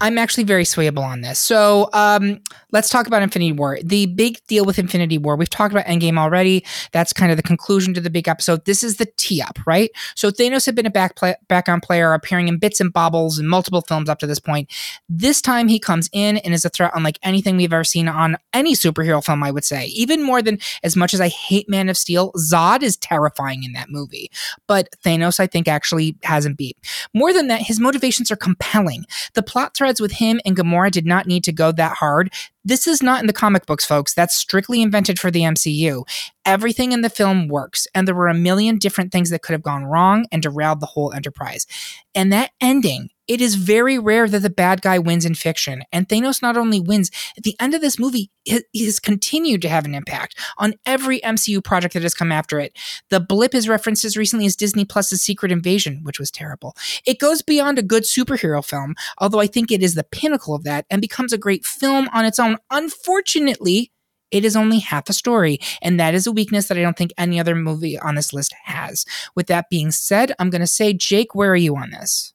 [0.00, 1.38] I'm actually very swayable on this.
[1.38, 3.78] So um, let's talk about Infinity War.
[3.82, 6.64] The big deal with Infinity War, we've talked about Endgame already.
[6.92, 8.64] That's kind of the conclusion to the big episode.
[8.64, 9.90] This is the tee up, right?
[10.14, 13.48] So Thanos had been a back play- background player, appearing in bits and bobbles in
[13.48, 14.70] multiple films up to this point.
[15.08, 18.36] This time he comes in and is a threat unlike anything we've ever seen on
[18.52, 19.86] any superhero film, I would say.
[19.86, 23.72] Even more than as much as I hate Man of Steel, Zod is terrifying in
[23.72, 24.30] that movie.
[24.68, 26.76] But Thanos, I think, actually hasn't beat.
[27.14, 29.04] More than that, his motivations are compelling.
[29.34, 32.30] The plot thread threads with him and Gamora did not need to go that hard.
[32.62, 34.12] This is not in the comic books, folks.
[34.12, 36.04] That's strictly invented for the MCU.
[36.44, 39.62] Everything in the film works, and there were a million different things that could have
[39.62, 41.66] gone wrong and derailed the whole enterprise.
[42.14, 45.82] And that ending, it is very rare that the bad guy wins in fiction.
[45.92, 49.68] And Thanos not only wins, at the end of this movie, he has continued to
[49.68, 52.76] have an impact on every MCU project that has come after it.
[53.10, 56.74] The blip is referenced as recently as Disney Plus's Secret Invasion, which was terrible.
[57.06, 60.64] It goes beyond a good superhero film, although I think it is the pinnacle of
[60.64, 62.56] that and becomes a great film on its own.
[62.70, 63.92] Unfortunately,
[64.30, 67.12] it is only half a story, and that is a weakness that I don't think
[67.16, 69.04] any other movie on this list has.
[69.34, 72.34] With that being said, I'm going to say, Jake, where are you on this?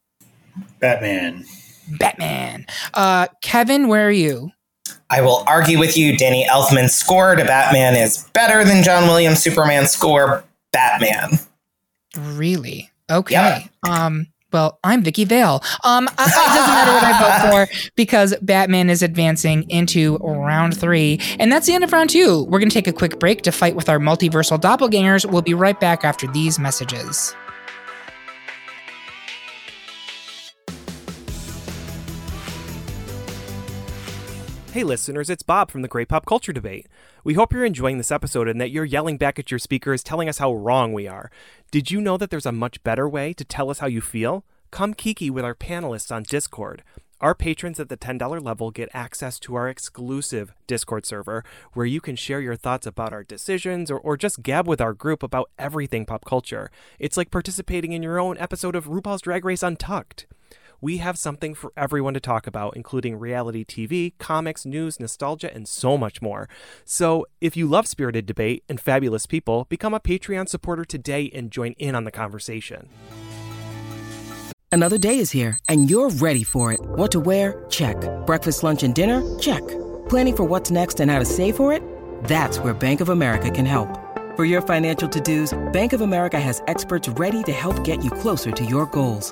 [0.80, 1.46] Batman.
[2.00, 2.66] Batman.
[2.94, 4.52] Uh, Kevin, where are you?
[5.10, 6.18] I will argue with you.
[6.18, 10.44] Danny Elfman's score to Batman is better than John Williams' Superman score.
[10.72, 11.40] Batman.
[12.18, 12.90] Really?
[13.12, 13.34] Okay.
[13.34, 13.68] Yeah.
[13.88, 14.28] Um.
[14.52, 15.64] Well, I'm Vicki Vale.
[15.84, 21.20] Um, it doesn't matter what I vote for because Batman is advancing into round three,
[21.40, 22.44] and that's the end of round two.
[22.46, 25.30] We're gonna take a quick break to fight with our multiversal doppelgangers.
[25.30, 27.36] We'll be right back after these messages.
[34.74, 36.88] Hey listeners, it's Bob from the Great Pop Culture Debate.
[37.24, 40.28] We hope you're enjoying this episode and that you're yelling back at your speakers telling
[40.28, 41.30] us how wrong we are.
[41.70, 44.46] Did you know that there's a much better way to tell us how you feel?
[44.72, 46.82] Come kiki with our panelists on Discord.
[47.22, 52.02] Our patrons at the $10 level get access to our exclusive Discord server where you
[52.02, 55.52] can share your thoughts about our decisions or, or just gab with our group about
[55.60, 56.72] everything pop culture.
[56.98, 60.26] It's like participating in your own episode of RuPaul's Drag Race Untucked
[60.84, 65.66] we have something for everyone to talk about, including reality TV, comics, news, nostalgia, and
[65.66, 66.50] so much more.
[66.84, 71.52] So, if you love spirited debate and fabulous people, become a Patreon supporter today and
[71.52, 72.90] join in on the conversation.
[74.74, 76.82] Another day is here, and you're ready for it.
[76.84, 77.64] What to wear?
[77.70, 77.96] Check.
[78.26, 79.22] Breakfast, lunch, and dinner?
[79.40, 79.66] Check.
[80.10, 81.82] Planning for what's next and how to save for it?
[82.26, 83.88] That's where Bank of America can help.
[84.36, 88.12] For your financial to dos, Bank of America has experts ready to help get you
[88.12, 89.32] closer to your goals.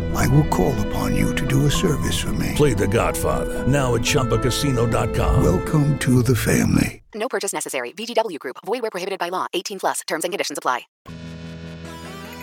[0.15, 2.53] I will call upon you to do a service for me.
[2.55, 5.43] Play The Godfather, now at ChumbaCasino.com.
[5.43, 7.01] Welcome to the family.
[7.13, 7.91] No purchase necessary.
[7.93, 8.57] VGW Group.
[8.65, 9.47] Void where prohibited by law.
[9.53, 10.01] 18 plus.
[10.07, 10.81] Terms and conditions apply.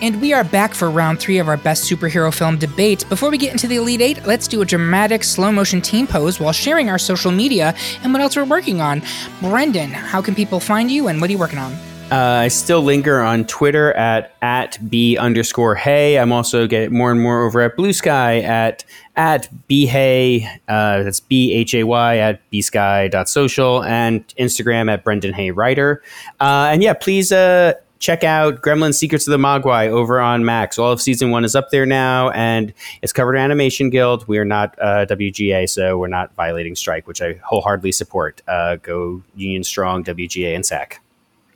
[0.01, 3.03] And we are back for round three of our best superhero film debate.
[3.09, 6.39] Before we get into the Elite Eight, let's do a dramatic slow motion team pose
[6.39, 9.01] while sharing our social media and what else we're working on.
[9.41, 11.75] Brendan, how can people find you and what are you working on?
[12.11, 16.17] Uh, I still linger on Twitter at at b underscore hey.
[16.17, 18.83] I'm also getting more and more over at Blue Sky at
[19.15, 20.43] at b hey.
[20.67, 26.01] Uh, that's b h a y at bsky.social and Instagram at Brendan Hay Writer.
[26.39, 30.79] Uh, and yeah, please uh, check out Gremlin Secrets of the Mogwai over on Max.
[30.79, 34.27] All of season one is up there now, and it's covered in Animation Guild.
[34.27, 38.41] We are not uh, WGA, so we're not violating strike, which I wholeheartedly support.
[38.47, 40.97] Uh, go Union Strong, WGA, and SAG.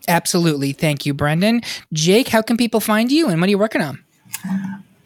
[0.08, 0.74] Absolutely.
[0.74, 1.62] Thank you, Brendan.
[1.94, 4.04] Jake, how can people find you and what are you working on?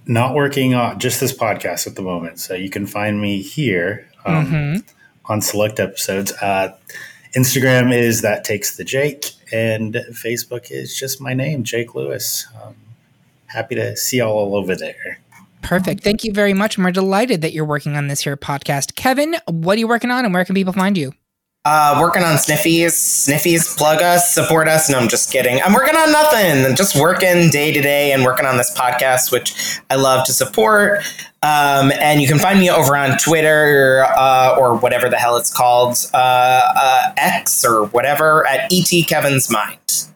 [0.05, 2.39] Not working on just this podcast at the moment.
[2.39, 4.83] So you can find me here um, Mhm.
[5.25, 6.31] on select episodes.
[6.41, 6.73] Uh,
[7.35, 12.47] Instagram is that takes the Jake, and Facebook is just my name, Jake Lewis.
[12.61, 12.75] Um,
[13.47, 15.19] happy to see y'all all over there.
[15.61, 16.03] Perfect.
[16.03, 16.77] Thank you very much.
[16.77, 18.95] And we're delighted that you're working on this here podcast.
[18.95, 21.13] Kevin, what are you working on and where can people find you?
[21.69, 22.93] Uh, working on Sniffies.
[22.93, 24.89] Sniffies, plug us, support us.
[24.89, 25.61] No, I'm just kidding.
[25.61, 26.65] I'm working on nothing.
[26.65, 29.53] I'm just working day to day and working on this podcast, which
[29.89, 30.99] I love to support.
[31.43, 35.53] Um, and you can find me over on Twitter uh, or whatever the hell it's
[35.53, 36.17] called, uh,
[36.73, 40.07] uh, X or whatever, at ET Kevin's Mind.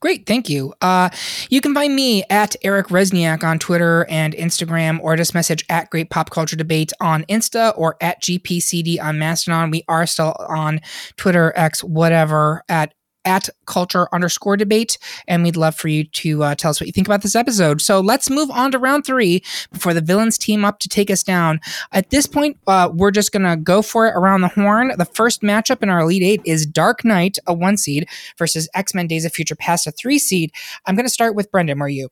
[0.00, 0.72] Great, thank you.
[0.80, 1.08] Uh,
[1.50, 5.90] you can find me at Eric Rezsnyak on Twitter and Instagram, or just message at
[5.90, 9.70] Great Pop Culture Debate on Insta or at GPCD on Mastodon.
[9.70, 10.80] We are still on
[11.16, 12.94] Twitter, X, whatever, at
[13.28, 14.96] at culture underscore debate
[15.28, 17.82] and we'd love for you to uh, tell us what you think about this episode.
[17.82, 21.22] So let's move on to round three before the villains team up to take us
[21.22, 21.60] down.
[21.92, 24.92] At this point uh, we're just gonna go for it around the horn.
[24.96, 29.06] The first matchup in our elite eight is dark knight a one seed versus x-men
[29.06, 30.50] days of future past a three seed.
[30.86, 31.78] I'm gonna start with brendan.
[31.78, 32.08] Where are you?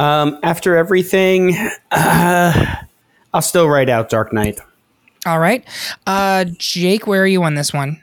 [0.00, 1.56] Um, after everything,
[1.92, 2.76] uh,
[3.32, 4.58] I'll still write out Dark Knight.
[5.24, 5.64] all right.
[6.06, 8.02] Uh, jake where are you on this one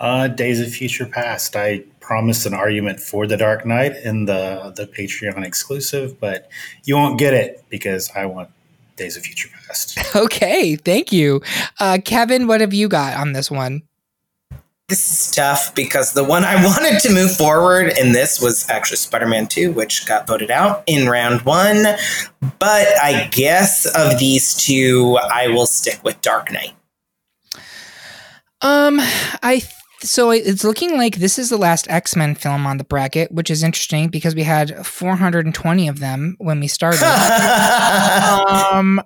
[0.00, 1.54] Uh, Days of Future Past.
[1.54, 6.48] I promised an argument for the Dark Knight in the the Patreon exclusive, but
[6.84, 8.48] you won't get it because I want
[8.96, 9.98] Days of Future Past.
[10.16, 11.40] okay thank you
[11.78, 13.82] uh, kevin what have you got on this one
[14.88, 18.96] This is tough because the one I wanted to move forward in this was actually
[18.96, 21.84] Spider Man 2, which got voted out in round one.
[22.58, 26.72] But I guess of these two, I will stick with Dark Knight.
[28.62, 28.98] Um,
[29.42, 32.84] I th- so it's looking like this is the last X Men film on the
[32.84, 37.02] bracket, which is interesting because we had 420 of them when we started.
[38.72, 39.02] um,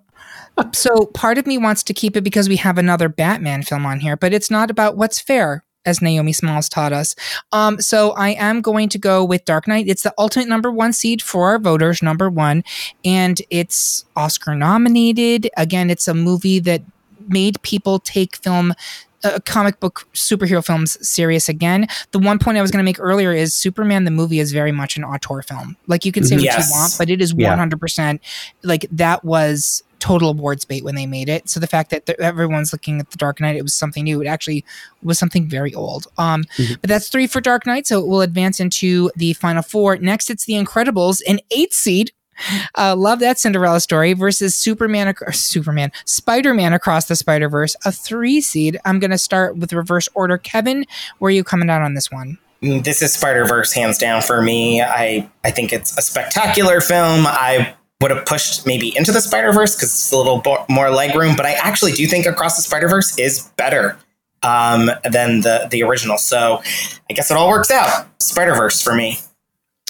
[0.72, 4.00] so part of me wants to keep it because we have another Batman film on
[4.00, 5.64] here, but it's not about what's fair.
[5.86, 7.14] As Naomi Smalls taught us.
[7.52, 9.86] Um, so I am going to go with Dark Knight.
[9.86, 12.64] It's the ultimate number one seed for our voters, number one.
[13.04, 15.50] And it's Oscar nominated.
[15.58, 16.80] Again, it's a movie that
[17.28, 18.72] made people take film
[19.24, 21.86] uh, comic book superhero films serious again.
[22.12, 24.72] The one point I was going to make earlier is Superman the movie is very
[24.72, 25.76] much an auteur film.
[25.86, 26.68] Like you can say what Yes.
[26.68, 27.56] you want, but it is Yeah.
[27.56, 28.20] 100%
[28.62, 31.48] like that was total awards bait when they made it.
[31.48, 34.20] So the fact that th- everyone's looking at the Dark Knight, it was something new.
[34.20, 34.62] It actually
[35.02, 36.06] was something very old.
[36.18, 36.44] Um,
[36.82, 39.96] but that's three for Dark Knight, so we'll advance into the final four.
[39.96, 42.12] Next, it's The Incredibles, an eight seed.
[42.76, 47.76] Uh, love that Cinderella story versus Superman, ac- Superman, Spider Man across the Spider Verse,
[47.84, 48.78] a three seed.
[48.84, 50.38] I'm going to start with reverse order.
[50.38, 50.84] Kevin,
[51.18, 52.38] where are you coming down on this one?
[52.62, 54.82] Mm, This is Spider Verse, hands down for me.
[54.82, 57.26] I, I think it's a spectacular film.
[57.26, 60.86] I would have pushed maybe into the Spider Verse because it's a little bo- more
[60.86, 63.96] legroom, but I actually do think Across the Spider Verse is better
[64.42, 66.18] um, than the, the original.
[66.18, 66.60] So
[67.08, 68.06] I guess it all works out.
[68.20, 69.18] Spider Verse for me.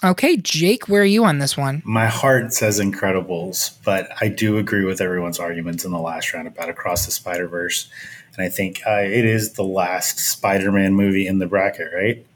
[0.05, 1.83] Okay, Jake, where are you on this one?
[1.83, 6.47] My heart says Incredibles, but I do agree with everyone's arguments in the last round
[6.47, 7.89] about Across the Spider Verse,
[8.37, 12.27] and I think uh, it is the last Spider-Man movie in the bracket, right?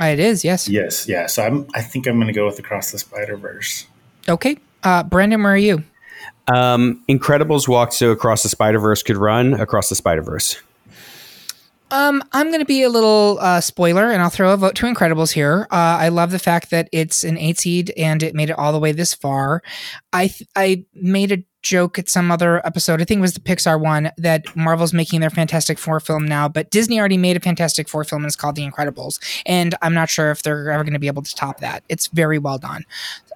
[0.00, 0.68] Uh, it is, yes.
[0.68, 1.26] Yes, yeah.
[1.26, 1.68] So I'm.
[1.72, 3.86] I think I'm going to go with Across the Spider Verse.
[4.28, 5.84] Okay, uh, Brendan, where are you?
[6.48, 10.60] Um, Incredibles walked so Across the Spider Verse could run Across the Spider Verse.
[11.94, 14.86] Um, I'm going to be a little uh, spoiler, and I'll throw a vote to
[14.86, 15.68] Incredibles here.
[15.70, 18.72] Uh, I love the fact that it's an eight seed and it made it all
[18.72, 19.62] the way this far.
[20.12, 23.00] I th- I made a joke at some other episode.
[23.00, 26.48] I think it was the Pixar one that Marvel's making their Fantastic Four film now,
[26.48, 29.94] but Disney already made a Fantastic Four film and it's called The Incredibles, and I'm
[29.94, 31.82] not sure if they're ever going to be able to top that.
[31.88, 32.84] It's very well done.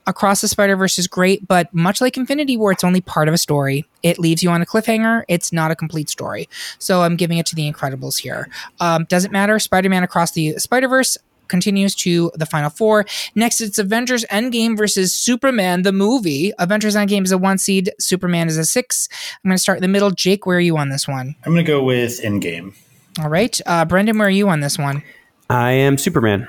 [0.07, 3.35] Across the Spider Verse is great, but much like Infinity War, it's only part of
[3.35, 3.85] a story.
[4.03, 5.25] It leaves you on a cliffhanger.
[5.29, 6.49] It's not a complete story.
[6.79, 8.49] So I'm giving it to The Incredibles here.
[8.81, 9.59] Um, doesn't matter.
[9.59, 13.05] Spider Man Across the Spider Verse continues to the final four.
[13.35, 16.53] Next, it's Avengers Endgame versus Superman the movie.
[16.59, 17.91] Avengers Endgame is a one seed.
[17.99, 19.09] Superman is a six.
[19.45, 20.11] I'm going to start in the middle.
[20.11, 21.35] Jake, where are you on this one?
[21.45, 22.75] I'm going to go with Endgame.
[23.21, 23.61] All right.
[23.67, 25.03] Uh, Brendan, where are you on this one?
[25.51, 26.47] I am Superman.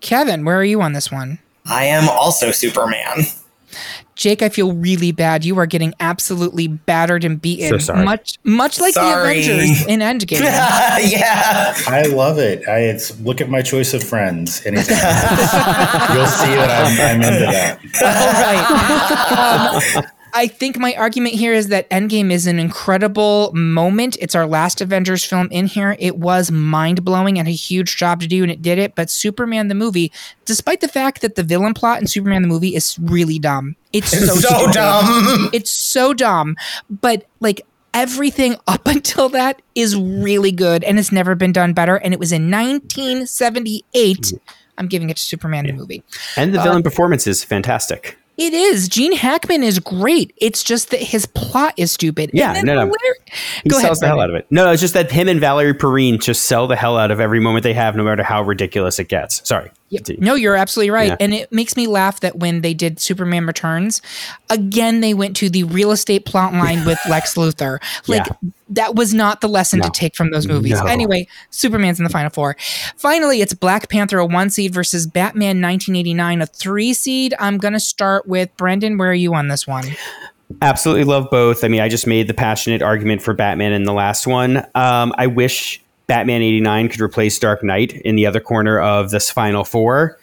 [0.00, 1.40] Kevin, where are you on this one?
[1.66, 3.24] I am also Superman.
[4.18, 5.44] Jake, I feel really bad.
[5.44, 7.68] You are getting absolutely battered and beaten.
[7.68, 8.04] So sorry.
[8.04, 9.40] Much much like Sorry.
[9.42, 10.40] the Avengers in Endgame.
[10.40, 11.72] yeah.
[11.86, 12.66] I love it.
[12.68, 14.66] I it's look at my choice of friends.
[14.66, 14.86] Anytime
[16.14, 17.78] you'll see that I'm, I'm into that.
[18.02, 20.04] All right.
[20.08, 24.16] Um, I think my argument here is that Endgame is an incredible moment.
[24.20, 25.96] It's our last Avengers film in here.
[25.98, 28.94] It was mind blowing and a huge job to do, and it did it.
[28.94, 30.12] But Superman the movie,
[30.44, 34.10] despite the fact that the villain plot in Superman the movie is really dumb, it's
[34.10, 35.50] so, So dumb.
[35.52, 36.56] It's so dumb.
[36.90, 37.62] But like
[37.94, 41.96] everything up until that is really good and it's never been done better.
[41.96, 44.32] And it was in 1978.
[44.76, 46.04] I'm giving it to Superman the movie.
[46.36, 48.16] And the uh, villain performance is fantastic.
[48.38, 48.88] It is.
[48.88, 50.32] Gene Hackman is great.
[50.36, 52.30] It's just that his plot is stupid.
[52.32, 52.80] Yeah, no, no.
[52.84, 53.32] lyric-
[53.64, 53.88] He Go ahead.
[53.88, 54.46] sells the hell out of it.
[54.48, 57.40] No, it's just that him and Valerie Perrine just sell the hell out of every
[57.40, 59.46] moment they have, no matter how ridiculous it gets.
[59.46, 59.70] Sorry.
[59.90, 60.20] Continue.
[60.22, 61.08] No, you're absolutely right.
[61.08, 61.16] Yeah.
[61.20, 64.02] And it makes me laugh that when they did Superman Returns,
[64.50, 67.78] again, they went to the real estate plot line with Lex Luthor.
[68.06, 68.50] Like, Yeah.
[68.70, 69.86] that was not the lesson No.
[69.86, 70.80] to take from those movies.
[70.80, 70.86] No.
[70.86, 72.56] Anyway, Superman's in the final four.
[72.96, 77.34] Finally, it's Black Panther, a one seed, versus Batman 1989, a three seed.
[77.38, 78.98] I'm going to start with Brendan.
[78.98, 79.84] Where are you on this one?
[80.62, 81.62] Absolutely love both.
[81.62, 84.58] I mean, I just made the passionate argument for Batman in the last one.
[84.74, 89.30] Um, I wish Batman 89 could replace Dark Knight in the other corner of this
[89.30, 90.18] final four.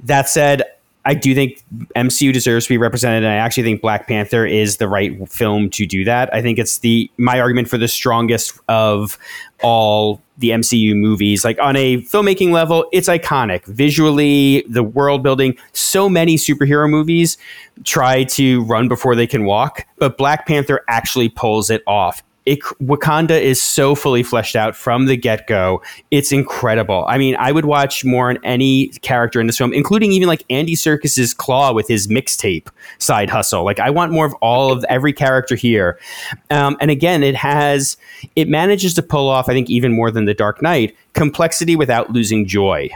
[0.00, 0.62] That said,
[1.06, 1.62] I do think
[1.96, 5.68] MCU deserves to be represented, and I actually think Black Panther is the right film
[5.70, 6.32] to do that.
[6.32, 9.18] I think it's the my argument for the strongest of
[9.62, 11.44] all the MCU movies.
[11.44, 13.64] Like on a filmmaking level, it's iconic.
[13.66, 17.36] Visually, the world building, so many superhero movies
[17.84, 22.22] try to run before they can walk, but Black Panther actually pulls it off.
[22.46, 25.82] It, Wakanda is so fully fleshed out from the get go.
[26.10, 27.04] It's incredible.
[27.08, 30.44] I mean, I would watch more on any character in this film, including even like
[30.50, 32.68] Andy Serkis's Klaue with his mixtape
[32.98, 33.64] side hustle.
[33.64, 35.98] Like, I want more of all of every character here.
[36.50, 37.96] Um, and again, it has,
[38.36, 42.10] it manages to pull off, I think, even more than The Dark Knight, complexity without
[42.10, 42.90] losing joy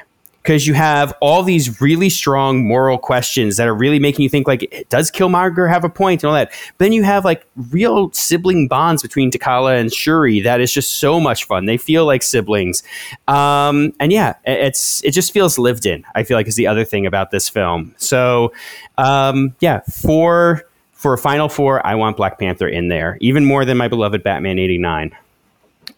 [0.48, 4.48] because you have all these really strong moral questions that are really making you think
[4.48, 6.48] like does Killmonger have a point and all that.
[6.78, 11.00] But then you have like real sibling bonds between T'Challa and Shuri that is just
[11.00, 11.66] so much fun.
[11.66, 12.82] They feel like siblings,
[13.26, 16.02] um, and yeah, it's it just feels lived in.
[16.14, 17.94] I feel like is the other thing about this film.
[17.98, 18.54] So
[18.96, 20.62] um, yeah, for
[20.94, 24.22] for a final four, I want Black Panther in there even more than my beloved
[24.22, 25.14] Batman eighty nine.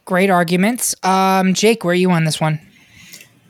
[0.07, 0.97] Great arguments.
[1.05, 2.59] Um, Jake, where are you on this one?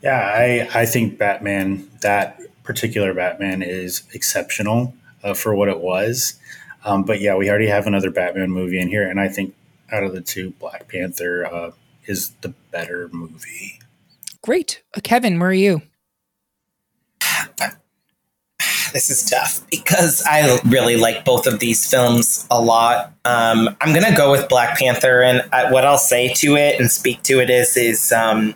[0.01, 4.93] Yeah, I, I think Batman, that particular Batman, is exceptional
[5.23, 6.39] uh, for what it was.
[6.83, 9.53] Um, but yeah, we already have another Batman movie in here, and I think
[9.91, 11.71] out of the two, Black Panther uh,
[12.05, 13.79] is the better movie.
[14.41, 14.81] Great.
[14.95, 15.81] Uh, Kevin, where are you?
[18.93, 23.13] This is tough because I really like both of these films a lot.
[23.23, 26.91] Um, I'm gonna go with Black Panther, and I, what I'll say to it and
[26.91, 28.53] speak to it is is um,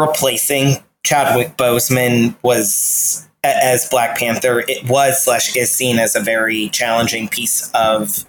[0.00, 4.64] replacing Chadwick Boseman was as Black Panther.
[4.68, 8.24] It was slash is seen as a very challenging piece of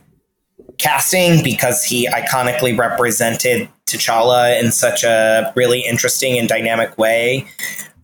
[0.78, 7.46] casting because he iconically represented T'Challa in such a really interesting and dynamic way.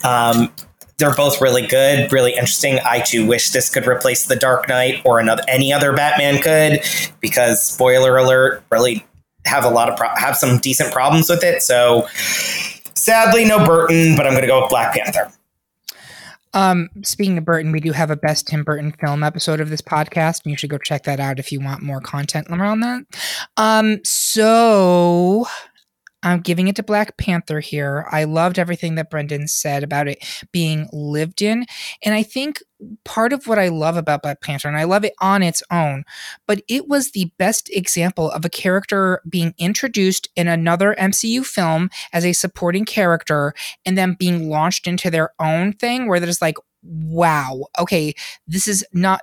[0.03, 0.53] Um,
[0.97, 2.79] they're both really good, really interesting.
[2.83, 6.81] I too wish this could replace the Dark Knight or another any other Batman could,
[7.19, 9.05] because spoiler alert, really
[9.45, 11.61] have a lot of pro- have some decent problems with it.
[11.61, 12.07] So
[13.07, 15.31] sadly, no Burton, but I'm going to go with Black Panther.
[16.53, 19.79] Um, speaking of Burton, we do have a best Tim Burton film episode of this
[19.79, 23.05] podcast, and you should go check that out if you want more content around that.
[23.55, 25.47] Um, so
[26.23, 28.07] I'm giving it to Black Panther here.
[28.11, 31.65] I loved everything that Brendan said about it being lived in.
[32.03, 32.61] And I think
[33.05, 36.03] part of what I love about Black Panther, and I love it on its own,
[36.47, 41.89] but it was the best example of a character being introduced in another MCU film
[42.13, 43.53] as a supporting character
[43.85, 48.13] and then being launched into their own thing where there's like, wow, okay,
[48.47, 49.21] this is not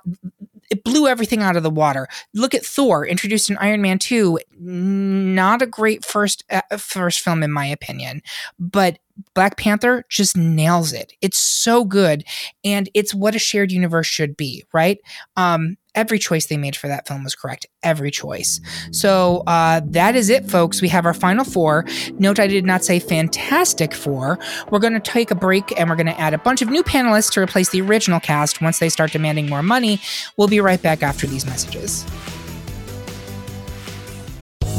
[0.69, 2.07] it blew everything out of the water.
[2.33, 7.43] Look at Thor, introduced in Iron Man 2, not a great first uh, first film
[7.43, 8.21] in my opinion,
[8.59, 8.99] but
[9.33, 11.13] Black Panther just nails it.
[11.21, 12.23] It's so good
[12.63, 14.99] and it's what a shared universe should be, right?
[15.37, 17.65] Um every choice they made for that film was correct.
[17.83, 18.61] Every choice.
[18.91, 20.81] So uh, that is it, folks.
[20.81, 21.85] We have our final four.
[22.19, 24.37] Note I did not say fantastic four.
[24.69, 26.83] We're going to take a break and we're going to add a bunch of new
[26.83, 29.99] panelists to replace the original cast once they start demanding more money.
[30.37, 32.05] We'll be right back after these messages.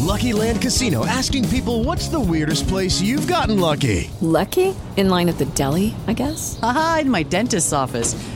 [0.06, 4.10] Lucky Land Casino asking people what's the weirdest place you've gotten lucky?
[4.20, 4.74] Lucky?
[4.96, 6.58] In line at the deli, I guess?
[6.62, 8.14] Aha, in my dentist's office.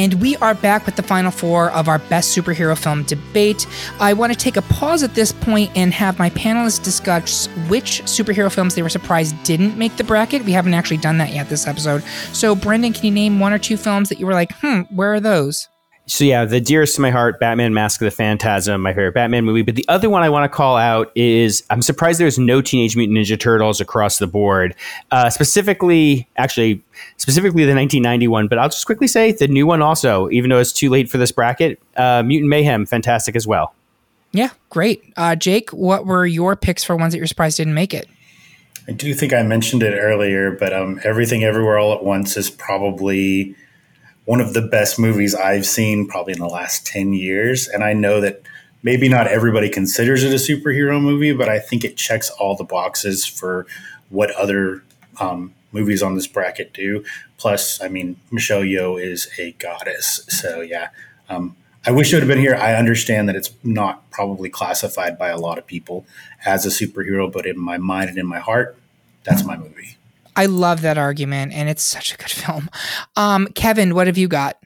[0.00, 3.66] And we are back with the final four of our best superhero film debate.
[3.98, 8.02] I want to take a pause at this point and have my panelists discuss which
[8.04, 10.46] superhero films they were surprised didn't make the bracket.
[10.46, 12.02] We haven't actually done that yet this episode.
[12.32, 15.12] So, Brendan, can you name one or two films that you were like, hmm, where
[15.12, 15.68] are those?
[16.10, 19.44] So yeah, the dearest to my heart, Batman: Mask of the Phantasm, my favorite Batman
[19.44, 19.62] movie.
[19.62, 22.96] But the other one I want to call out is I'm surprised there's no Teenage
[22.96, 24.74] Mutant Ninja Turtles across the board.
[25.12, 26.82] Uh, specifically, actually,
[27.16, 28.48] specifically the 1991.
[28.48, 31.16] But I'll just quickly say the new one also, even though it's too late for
[31.16, 33.72] this bracket, uh, Mutant Mayhem, fantastic as well.
[34.32, 35.12] Yeah, great.
[35.16, 38.08] Uh, Jake, what were your picks for ones that you're surprised didn't make it?
[38.88, 42.50] I do think I mentioned it earlier, but um, Everything Everywhere All at Once is
[42.50, 43.54] probably
[44.24, 47.68] one of the best movies I've seen probably in the last 10 years.
[47.68, 48.42] And I know that
[48.82, 52.64] maybe not everybody considers it a superhero movie, but I think it checks all the
[52.64, 53.66] boxes for
[54.08, 54.82] what other
[55.20, 57.04] um, movies on this bracket do.
[57.38, 60.24] Plus, I mean, Michelle Yeoh is a goddess.
[60.28, 60.88] So, yeah.
[61.28, 61.56] Um,
[61.86, 62.56] I wish it would have been here.
[62.56, 66.04] I understand that it's not probably classified by a lot of people
[66.44, 68.76] as a superhero, but in my mind and in my heart,
[69.24, 69.96] that's my movie.
[70.40, 72.70] I love that argument, and it's such a good film.
[73.14, 74.56] Um, Kevin, what have you got?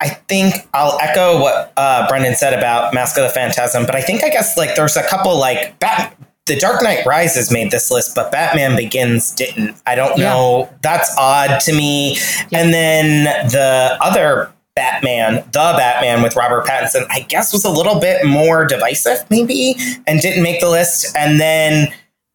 [0.00, 4.00] I think I'll echo what uh, Brendan said about Mask of the Phantasm, but I
[4.00, 6.16] think I guess like there's a couple like Bat-
[6.46, 9.76] The Dark Knight Rises made this list, but Batman Begins didn't.
[9.86, 10.30] I don't Yeah.
[10.30, 10.70] know.
[10.82, 12.16] That's odd to me.
[12.52, 17.98] And then the other Batman, the Batman with Robert Pattinson, I guess was a little
[18.00, 19.74] bit more divisive, maybe,
[20.06, 21.14] and didn't make the list.
[21.16, 21.92] And then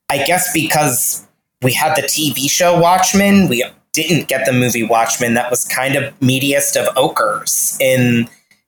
[0.09, 1.24] I guess because
[1.61, 5.33] we had the TV show Watchmen, we didn't get the movie Watchmen.
[5.35, 8.27] That was kind of meatiest of ochres in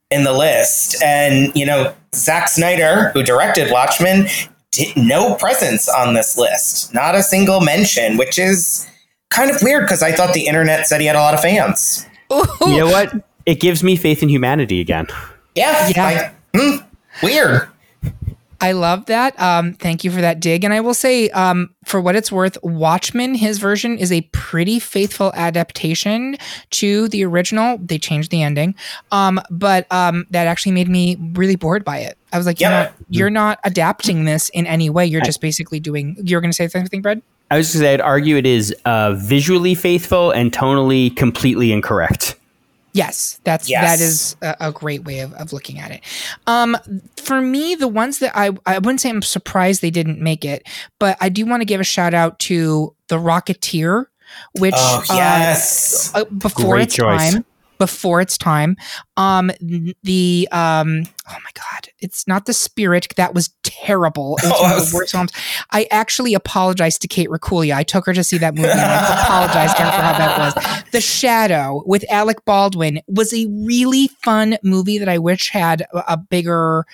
[0.09, 1.01] in the list.
[1.03, 4.27] And you know, Zack Snyder, who directed Watchmen,
[4.71, 6.93] did no presence on this list.
[6.93, 8.87] Not a single mention, which is
[9.29, 12.05] kind of weird because I thought the internet said he had a lot of fans.
[12.31, 13.13] You know what?
[13.45, 15.07] It gives me faith in humanity again.
[15.55, 16.05] Yeah, Yeah.
[16.05, 16.77] I- hmm,
[17.23, 17.67] weird.
[18.59, 19.39] I love that.
[19.39, 20.63] Um, thank you for that dig.
[20.63, 24.79] And I will say, um, for what it's worth, Watchmen, his version is a pretty
[24.79, 26.37] faithful adaptation
[26.71, 27.77] to the original.
[27.77, 28.75] They changed the ending,
[29.11, 32.17] um, but um, that actually made me really bored by it.
[32.33, 35.05] I was like, you're not, you're not adapting this in any way.
[35.05, 36.17] You're just basically doing.
[36.23, 37.21] You're going to say something, Brad?
[37.49, 41.71] I was going to say, I'd argue it is uh, visually faithful and tonally completely
[41.71, 42.35] incorrect.
[42.97, 43.83] Yes, that's Yes.
[43.99, 46.01] that is a, a great way of, of looking at it.
[46.47, 46.75] Um,
[47.17, 50.67] for me, the ones that I I wouldn't say I'm surprised they didn't make it,
[50.99, 54.05] but I do want to give a shout out to the Rocketeer,
[54.59, 56.11] which Oh, uh, yes.
[56.15, 57.33] uh, before Great its choice.
[57.33, 57.45] time.
[57.77, 58.75] Before its time,
[59.17, 59.51] um,
[60.03, 64.37] the um, oh my god, it's not the Spirit that was terrible.
[64.41, 65.31] It was Oh, one of the worst films.
[65.71, 67.73] I actually apologized to Kate Rakulia.
[67.75, 70.39] I took her to see that movie and I apologized to her for how that
[70.39, 70.83] was.
[70.91, 76.13] The Shadow with Alec Baldwin was a really fun movie that I wish had a,
[76.13, 76.85] a bigger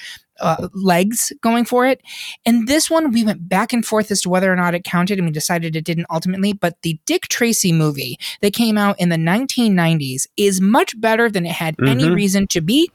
[0.44, 2.02] uh, legs going for it.
[2.46, 5.18] And this one, we went back and forth as to whether or not it counted,
[5.18, 6.54] and we decided it didn't ultimately.
[6.54, 11.46] But the Dick Tracy movie that came out in the 1990s is much better than
[11.46, 12.16] it had any Mhm.
[12.16, 12.92] reason to be,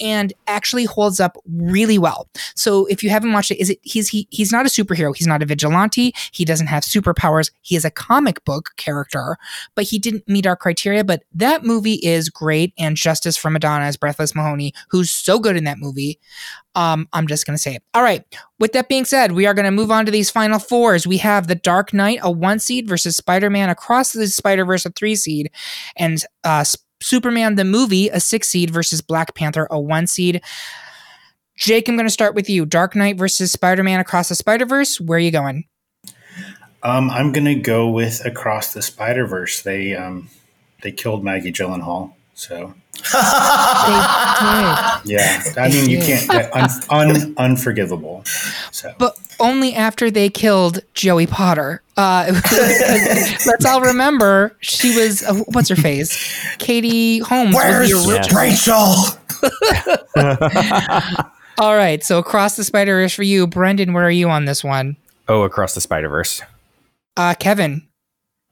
[0.00, 2.28] and actually holds up really well.
[2.54, 5.26] So if you haven't watched it, is it he's he, he's not a superhero, he's
[5.26, 9.36] not a vigilante, he doesn't have superpowers, he is a comic book character,
[9.74, 11.02] but he didn't meet our criteria.
[11.04, 15.56] But that movie is great, and Justice for Madonna as Breathless Mahoney, who's so good
[15.56, 16.18] in that movie.
[16.74, 17.82] Um, I'm just gonna say it.
[17.94, 18.24] All right.
[18.58, 21.06] With that being said, we are gonna move on to these final fours.
[21.06, 25.16] We have The Dark Knight, a one seed, versus Spider-Man Across the Spider-Verse, a three
[25.16, 25.50] seed,
[25.96, 26.64] and uh,
[27.02, 30.40] Superman the movie, a six seed, versus Black Panther, a one seed.
[31.58, 32.64] Jake, I'm gonna start with you.
[32.64, 35.00] Dark Knight versus Spider-Man Across the Spider-Verse.
[35.00, 35.64] Where are you going?
[36.82, 39.62] Um, I'm gonna go with Across the Spider Verse.
[39.62, 40.30] They um,
[40.82, 42.74] they killed Maggie Gyllenhaal, so
[45.04, 45.42] yeah.
[45.56, 48.22] I mean, you can't un, un, unforgivable.
[48.70, 51.82] So But only after they killed Joey Potter.
[51.96, 52.26] Uh,
[53.46, 57.54] let's all remember she was uh, what's her face, Katie Holmes.
[57.54, 59.18] Where's the Rachel?
[61.58, 63.92] All right, so across the Spider Verse for you, Brendan.
[63.92, 64.96] Where are you on this one?
[65.28, 66.40] Oh, across the Spider Verse.
[67.16, 67.86] Uh, Kevin.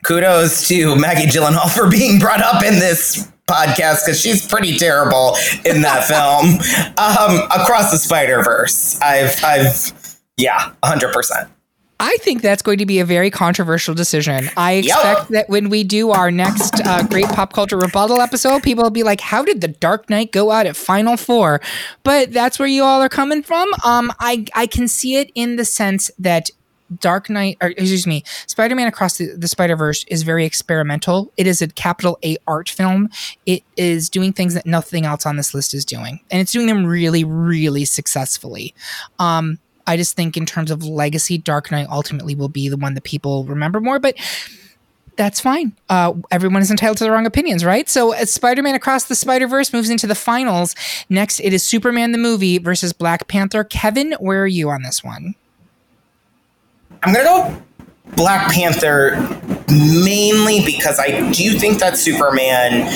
[0.05, 5.37] Kudos to Maggie Gyllenhaal for being brought up in this podcast because she's pretty terrible
[5.65, 6.59] in that film.
[7.01, 11.49] Um, across the Spider Verse, I've, I've, yeah, hundred percent.
[12.01, 14.49] I think that's going to be a very controversial decision.
[14.57, 15.29] I expect yep.
[15.29, 19.03] that when we do our next uh, great pop culture rebuttal episode, people will be
[19.03, 21.61] like, "How did the Dark Knight go out at Final Four?
[22.03, 23.71] But that's where you all are coming from.
[23.85, 26.51] Um, I I can see it in the sense that
[26.99, 31.33] Dark Knight, or excuse me, Spider Man Across the, the Spider Verse is very experimental.
[31.37, 33.11] It is a capital A art film.
[33.47, 36.67] It is doing things that nothing else on this list is doing, and it's doing
[36.67, 38.75] them really, really successfully.
[39.19, 42.95] Um, I just think in terms of legacy, Dark Knight ultimately will be the one
[42.95, 44.17] that people remember more, but
[45.17, 45.73] that's fine.
[45.89, 47.89] Uh, everyone is entitled to their wrong opinions, right?
[47.89, 50.75] So, as Spider Man Across the Spider Verse moves into the finals,
[51.09, 53.65] next it is Superman the movie versus Black Panther.
[53.65, 55.35] Kevin, where are you on this one?
[57.03, 57.63] I'm to go
[58.17, 59.17] Black Panther
[59.69, 62.87] mainly because I do think that Superman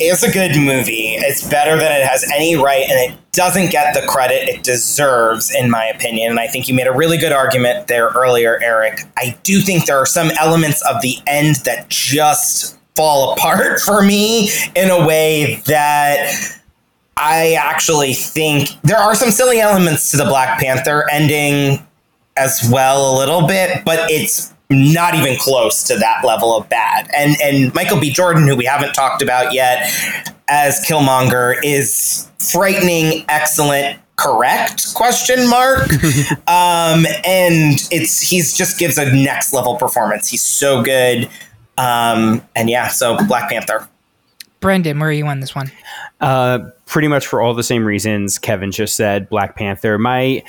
[0.00, 1.14] is a good movie.
[1.14, 5.54] It's better than it has any right, and it doesn't get the credit it deserves,
[5.54, 6.30] in my opinion.
[6.30, 9.00] And I think you made a really good argument there earlier, Eric.
[9.16, 14.02] I do think there are some elements of the end that just fall apart for
[14.02, 16.32] me in a way that
[17.16, 21.84] I actually think there are some silly elements to the Black Panther ending
[22.38, 27.10] as well, a little bit, but it's not even close to that level of bad.
[27.16, 28.10] And and Michael B.
[28.10, 29.90] Jordan, who we haven't talked about yet,
[30.48, 35.90] as Killmonger, is frightening, excellent, correct question mark.
[36.46, 40.28] um, and it's he's just gives a next level performance.
[40.28, 41.28] He's so good.
[41.78, 43.88] Um, and yeah, so Black Panther.
[44.60, 45.70] Brendan, where are you on this one?
[46.20, 49.28] Uh, pretty much for all the same reasons Kevin just said.
[49.28, 49.98] Black Panther.
[49.98, 50.42] My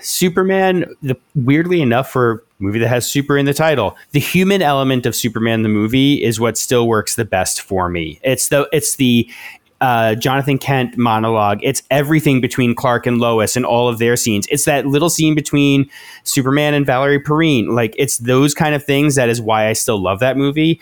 [0.00, 3.96] Superman, the, weirdly enough, for a movie that has super in the title.
[4.12, 8.18] The human element of Superman the movie is what still works the best for me.
[8.22, 9.28] It's the it's the
[9.80, 11.60] uh, Jonathan Kent monologue.
[11.62, 14.46] It's everything between Clark and Lois and all of their scenes.
[14.50, 15.88] It's that little scene between
[16.24, 17.74] Superman and Valerie Perrine.
[17.74, 20.80] Like it's those kind of things that is why I still love that movie.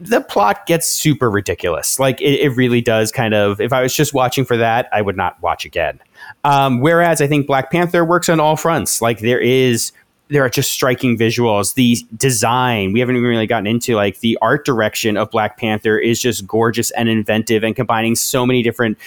[0.00, 1.98] The plot gets super ridiculous.
[1.98, 3.60] Like it, it really does kind of.
[3.60, 6.00] If I was just watching for that, I would not watch again.
[6.44, 9.00] Um, whereas I think Black Panther works on all fronts.
[9.00, 9.92] Like there is
[10.28, 11.74] there are just striking visuals.
[11.74, 15.98] The design, we haven't even really gotten into like the art direction of Black Panther
[15.98, 18.98] is just gorgeous and inventive and combining so many different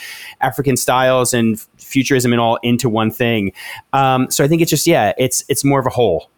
[0.41, 3.51] African styles and futurism and all into one thing.
[3.93, 6.29] Um, so I think it's just, yeah, it's, it's more of a whole.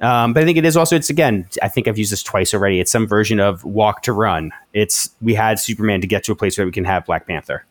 [0.00, 2.54] Um, but I think it is also, it's again, I think I've used this twice
[2.54, 2.80] already.
[2.80, 4.52] It's some version of walk to run.
[4.72, 7.64] It's, we had Superman to get to a place where we can have Black Panther.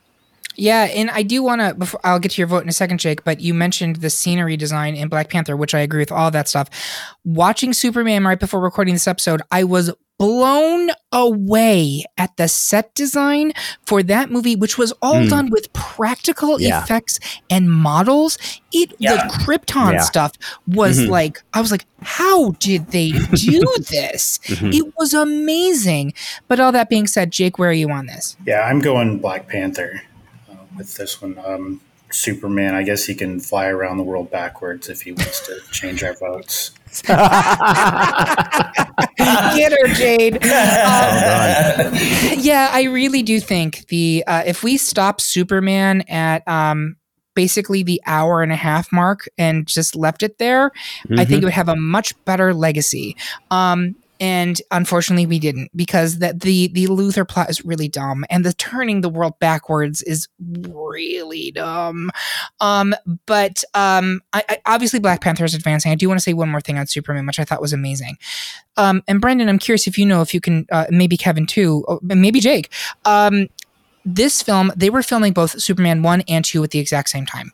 [0.61, 1.73] Yeah, and I do want to.
[1.73, 3.23] Before I'll get to your vote in a second, Jake.
[3.23, 6.47] But you mentioned the scenery design in Black Panther, which I agree with all that
[6.47, 6.69] stuff.
[7.25, 13.53] Watching Superman right before recording this episode, I was blown away at the set design
[13.87, 15.29] for that movie, which was all mm.
[15.29, 16.83] done with practical yeah.
[16.83, 18.37] effects and models.
[18.71, 19.15] It yeah.
[19.15, 20.01] the Krypton yeah.
[20.01, 20.33] stuff
[20.67, 21.09] was mm-hmm.
[21.09, 24.37] like I was like, how did they do this?
[24.43, 24.69] mm-hmm.
[24.71, 26.13] It was amazing.
[26.47, 28.37] But all that being said, Jake, where are you on this?
[28.45, 30.03] Yeah, I'm going Black Panther
[30.77, 31.39] with this one.
[31.43, 31.81] Um,
[32.13, 36.03] Superman, I guess he can fly around the world backwards if he wants to change
[36.03, 36.71] our votes.
[37.07, 37.17] Get
[39.71, 40.35] her, Jade.
[40.35, 40.41] Um,
[42.37, 46.97] yeah, I really do think the uh, if we stop Superman at um,
[47.33, 51.13] basically the hour and a half mark and just left it there, mm-hmm.
[51.13, 51.35] I think mm-hmm.
[51.35, 53.15] it would have a much better legacy.
[53.51, 58.45] Um, and unfortunately we didn't because that the the Luthor plot is really dumb and
[58.45, 62.11] the turning the world backwards is really dumb.
[62.61, 62.95] Um,
[63.25, 65.91] but um, I, I, obviously Black Panther is advancing.
[65.91, 68.17] I do want to say one more thing on Superman, which I thought was amazing.
[68.77, 71.83] Um, and Brendan, I'm curious if you know if you can uh, maybe Kevin too,
[72.03, 72.71] maybe Jake.
[73.03, 73.47] Um,
[74.05, 77.51] this film, they were filming both Superman 1 and 2 at the exact same time.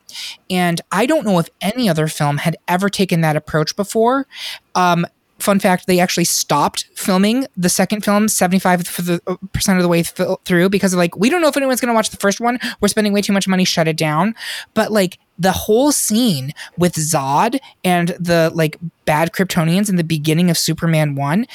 [0.48, 4.26] And I don't know if any other film had ever taken that approach before.
[4.74, 5.06] Um,
[5.38, 10.68] fun fact they actually stopped filming the second film 75% uh, of the way through
[10.68, 12.58] because like we don't know if anyone's going to watch the first one.
[12.80, 14.34] We're spending way too much money shut it down.
[14.74, 20.50] But like the whole scene with zod and the like bad kryptonians in the beginning
[20.50, 21.46] of superman 1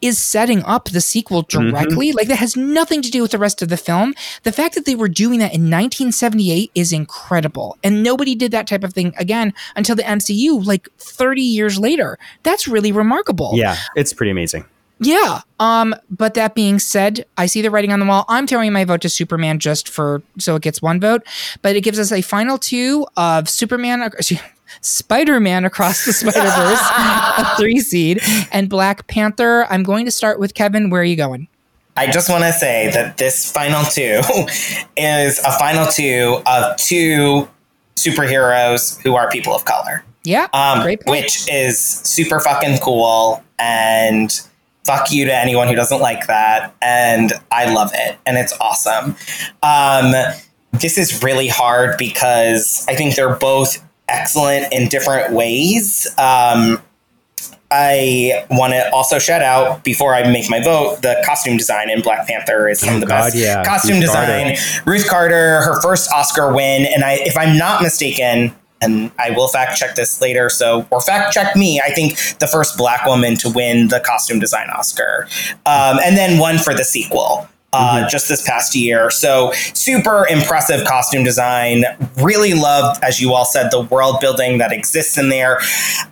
[0.00, 1.70] is setting up the sequel mm-hmm.
[1.70, 2.08] directly.
[2.08, 2.16] Mm-hmm.
[2.16, 4.14] Like that has nothing to do with the rest of the film.
[4.42, 7.76] The fact that they were doing that in 1978 is incredible.
[7.82, 12.18] And nobody did that type of thing again until the MCU like 30 years later.
[12.42, 13.52] That's really remarkable.
[13.54, 14.64] Yeah, it's pretty amazing.
[15.00, 15.42] Yeah.
[15.60, 18.24] Um, but that being said, I see the writing on the wall.
[18.28, 21.22] I'm throwing my vote to Superman just for so it gets one vote,
[21.62, 24.02] but it gives us a final two of Superman
[24.80, 26.80] Spider Man Across the Spider Verse,
[27.38, 28.20] a three seed,
[28.52, 29.66] and Black Panther.
[29.70, 30.90] I'm going to start with Kevin.
[30.90, 31.48] Where are you going?
[31.96, 34.20] I just want to say that this final two
[34.96, 37.48] is a final two of two
[37.96, 40.04] superheroes who are people of color.
[40.24, 41.22] Yeah, Um, great point.
[41.22, 44.30] which is super fucking cool and
[44.84, 46.74] fuck you to anyone who doesn't like that.
[46.82, 48.18] And I love it.
[48.26, 49.16] And it's awesome.
[49.62, 50.12] Um,
[50.72, 56.06] this is really hard because I think they're both excellent in different ways.
[56.18, 56.82] Um,
[57.70, 62.00] I want to also shout out before I make my vote the costume design in
[62.00, 63.62] Black Panther is some of the God, best yeah.
[63.62, 64.54] costume Ruth Carter.
[64.54, 64.82] design.
[64.86, 69.48] Ruth Carter, her first Oscar win, and I, if I'm not mistaken, and I will
[69.48, 71.80] fact check this later, so or fact check me.
[71.80, 75.28] I think the first Black woman to win the costume design Oscar,
[75.66, 77.48] um, and then one for the sequel.
[77.70, 79.10] Uh, Just this past year.
[79.10, 81.84] So, super impressive costume design.
[82.16, 85.58] Really loved, as you all said, the world building that exists in there.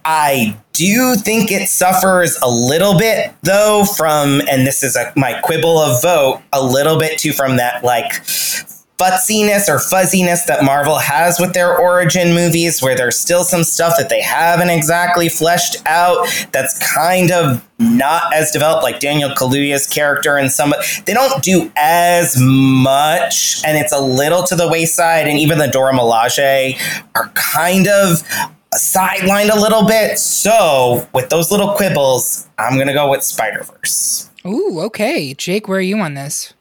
[0.04, 5.40] I do think it suffers a little bit, though, from, and this is a, my
[5.40, 8.12] quibble of vote, a little bit too from that, like,
[8.98, 13.94] futziness or fuzziness that Marvel has with their origin movies, where there's still some stuff
[13.98, 19.86] that they haven't exactly fleshed out that's kind of not as developed, like Daniel Kaluuya's
[19.86, 20.72] character and some.
[21.04, 25.28] They don't do as much, and it's a little to the wayside.
[25.28, 26.78] And even the Dora Milaje
[27.14, 28.22] are kind of
[28.74, 30.18] sidelined a little bit.
[30.18, 34.30] So, with those little quibbles, I'm gonna go with Spider Verse.
[34.46, 35.34] Ooh, okay.
[35.34, 36.54] Jake, where are you on this?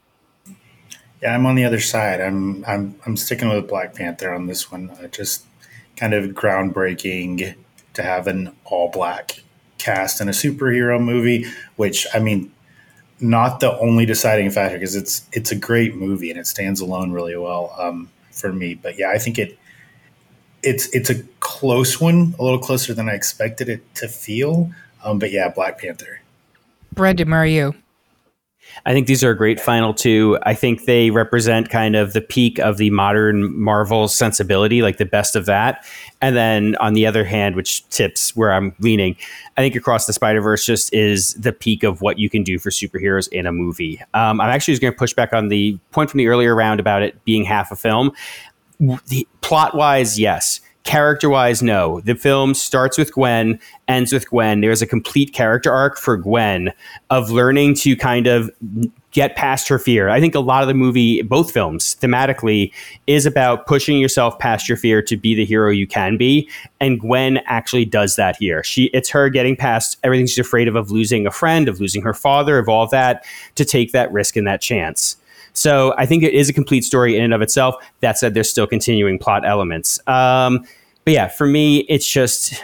[1.22, 2.20] Yeah, I'm on the other side.
[2.20, 4.90] I'm I'm I'm sticking with Black Panther on this one.
[4.90, 5.46] Uh, just
[5.96, 7.54] kind of groundbreaking
[7.94, 9.42] to have an all black
[9.78, 11.46] cast in a superhero movie.
[11.76, 12.52] Which I mean,
[13.20, 17.12] not the only deciding factor because it's it's a great movie and it stands alone
[17.12, 18.74] really well um, for me.
[18.74, 19.58] But yeah, I think it
[20.62, 24.70] it's it's a close one, a little closer than I expected it to feel.
[25.04, 26.20] Um, but yeah, Black Panther.
[26.92, 27.74] Brendan, where are you?
[28.84, 30.38] I think these are a great final two.
[30.42, 35.04] I think they represent kind of the peak of the modern Marvel sensibility, like the
[35.04, 35.84] best of that.
[36.20, 39.16] And then on the other hand, which tips where I'm leaning,
[39.56, 42.58] I think Across the Spider Verse just is the peak of what you can do
[42.58, 44.00] for superheroes in a movie.
[44.14, 46.80] Um, I'm actually just going to push back on the point from the earlier round
[46.80, 48.12] about it being half a film.
[48.78, 50.60] The plot wise, yes.
[50.86, 52.00] Character wise, no.
[52.00, 53.58] The film starts with Gwen,
[53.88, 54.60] ends with Gwen.
[54.60, 56.72] There's a complete character arc for Gwen
[57.10, 58.48] of learning to kind of
[59.10, 60.08] get past her fear.
[60.08, 62.72] I think a lot of the movie, both films, thematically,
[63.08, 66.48] is about pushing yourself past your fear to be the hero you can be.
[66.78, 68.62] And Gwen actually does that here.
[68.62, 72.02] She it's her getting past everything she's afraid of of losing a friend, of losing
[72.02, 73.24] her father, of all that,
[73.56, 75.16] to take that risk and that chance.
[75.56, 77.76] So I think it is a complete story in and of itself.
[78.00, 79.98] That said, there's still continuing plot elements.
[80.06, 80.66] Um,
[81.04, 82.62] but yeah, for me, it's just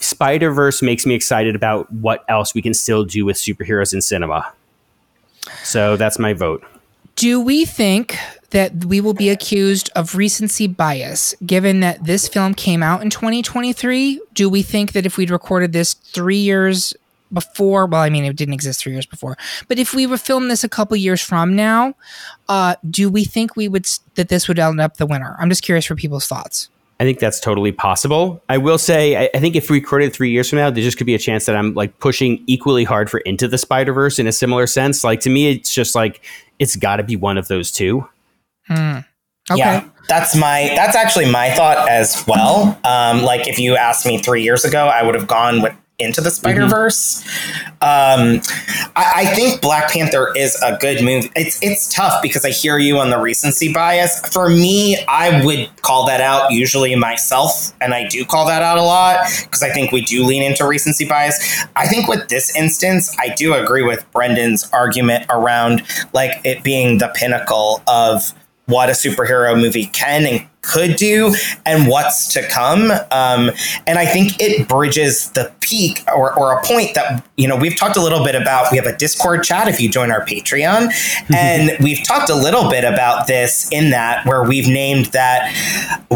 [0.00, 4.00] Spider Verse makes me excited about what else we can still do with superheroes in
[4.00, 4.50] cinema.
[5.62, 6.64] So that's my vote.
[7.16, 8.16] Do we think
[8.50, 13.10] that we will be accused of recency bias given that this film came out in
[13.10, 14.20] 2023?
[14.32, 16.94] Do we think that if we'd recorded this three years
[17.34, 19.36] before, well, I mean, it didn't exist three years before,
[19.68, 21.94] but if we were filmed this a couple years from now,
[22.48, 25.36] uh, do we think we would that this would end up the winner?
[25.38, 26.70] I'm just curious for people's thoughts.
[27.00, 28.40] I think that's totally possible.
[28.48, 30.96] I will say, I, I think if we recorded three years from now, there just
[30.96, 34.18] could be a chance that I'm like pushing equally hard for Into the Spider Verse
[34.18, 35.02] in a similar sense.
[35.02, 36.24] Like to me, it's just like
[36.58, 38.08] it's got to be one of those two.
[38.68, 38.98] Hmm.
[39.50, 39.58] Okay.
[39.58, 42.78] Yeah, that's my that's actually my thought as well.
[42.84, 46.20] Um, like if you asked me three years ago, I would have gone with into
[46.20, 47.22] the Spider Verse.
[47.80, 48.40] Um,
[48.96, 51.30] I, I think Black Panther is a good movie.
[51.36, 54.20] It's it's tough because I hear you on the recency bias.
[54.32, 58.78] For me, I would call that out usually myself, and I do call that out
[58.78, 61.66] a lot because I think we do lean into recency bias.
[61.76, 65.82] I think with this instance, I do agree with Brendan's argument around
[66.12, 68.34] like it being the pinnacle of
[68.66, 71.34] what a superhero movie can and could do
[71.66, 72.90] and what's to come.
[73.10, 73.50] Um,
[73.86, 77.76] and I think it bridges the peak or, or a point that, you know, we've
[77.76, 78.72] talked a little bit about.
[78.72, 80.90] We have a Discord chat if you join our Patreon.
[81.34, 85.54] and we've talked a little bit about this in that where we've named that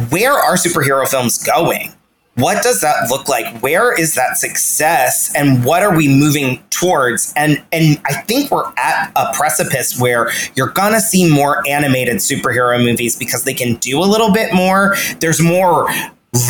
[0.08, 1.92] where are superhero films going?
[2.38, 3.60] What does that look like?
[3.62, 5.34] Where is that success?
[5.34, 7.32] And what are we moving towards?
[7.36, 12.82] And and i think we're at a precipice where you're gonna see more animated superhero
[12.82, 14.96] movies because they can do a little bit more.
[15.20, 15.88] There's more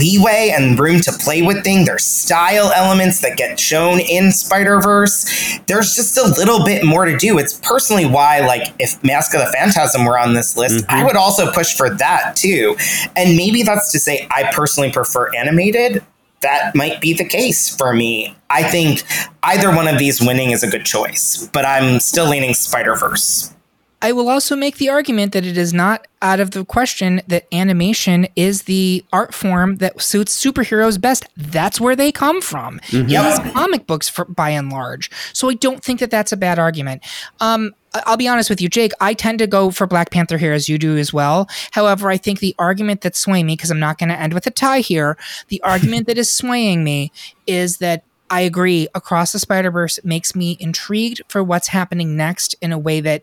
[0.01, 1.87] leeway and room to play with things.
[1.87, 5.61] There's style elements that get shown in spider-verse.
[5.67, 7.39] There's just a little bit more to do.
[7.39, 11.07] It's personally why like if mask of the phantasm were on this list i mhm.
[11.07, 12.77] would also push for that too.
[13.17, 16.05] And maybe that's to say i personally prefer animated.
[16.41, 18.37] That might be the case for me.
[18.49, 19.03] I think
[19.43, 23.53] either one of these winning is a good choice, but I'm still leaning Spider Verse.
[24.01, 27.47] I will also make the argument that it is not out of the question that
[27.53, 31.27] animation is the art form that suits superheroes best.
[31.37, 32.79] That's where they come from.
[32.89, 33.11] Mhm.
[33.11, 35.11] It comic books for, by and large.
[35.33, 37.03] So I don't think that that's a bad argument.
[37.41, 37.75] Um,
[38.07, 38.93] I'll be honest with you, Jake.
[39.01, 41.49] I tend to go for Black Panther here, as you do as well.
[41.73, 44.47] However, I think the argument that's swaying me, because I'm not going to end with
[44.47, 45.17] a tie here,
[45.49, 47.11] the argument that is swaying me
[47.47, 48.89] is that I agree.
[48.95, 53.23] Across the Spider Verse makes me intrigued for what's happening next in a way that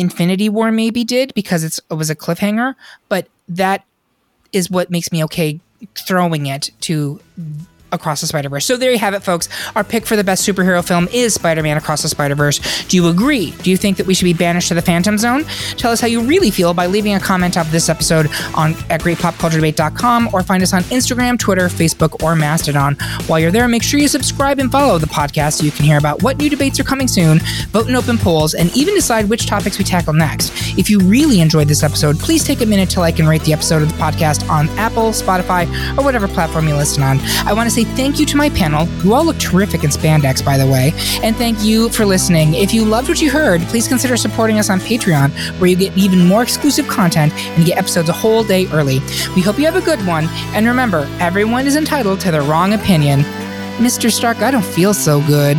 [0.00, 2.74] Infinity War maybe did because it was a cliffhanger,
[3.10, 3.84] but that
[4.50, 5.60] is what makes me okay
[5.94, 7.20] throwing it to
[7.92, 8.66] Across the Spider Verse.
[8.66, 9.48] So there you have it, folks.
[9.74, 12.84] Our pick for the best superhero film is Spider Man Across the Spider Verse.
[12.86, 13.50] Do you agree?
[13.62, 15.44] Do you think that we should be banished to the Phantom Zone?
[15.76, 19.00] Tell us how you really feel by leaving a comment of this episode on at
[19.00, 22.96] greatpopculturedebate.com or find us on Instagram, Twitter, Facebook, or Mastodon.
[23.26, 25.98] While you're there, make sure you subscribe and follow the podcast so you can hear
[25.98, 29.46] about what new debates are coming soon, vote in open polls, and even decide which
[29.46, 30.52] topics we tackle next.
[30.78, 33.52] If you really enjoyed this episode, please take a minute to like and rate the
[33.52, 35.66] episode of the podcast on Apple, Spotify,
[35.98, 37.18] or whatever platform you listen on.
[37.44, 40.44] I want to say thank you to my panel, who all look terrific in spandex,
[40.44, 42.54] by the way, and thank you for listening.
[42.54, 45.96] If you loved what you heard, please consider supporting us on Patreon, where you get
[45.96, 49.00] even more exclusive content and get episodes a whole day early.
[49.34, 52.74] We hope you have a good one, and remember, everyone is entitled to their wrong
[52.74, 53.20] opinion.
[53.78, 54.10] Mr.
[54.10, 55.58] Stark, I don't feel so good.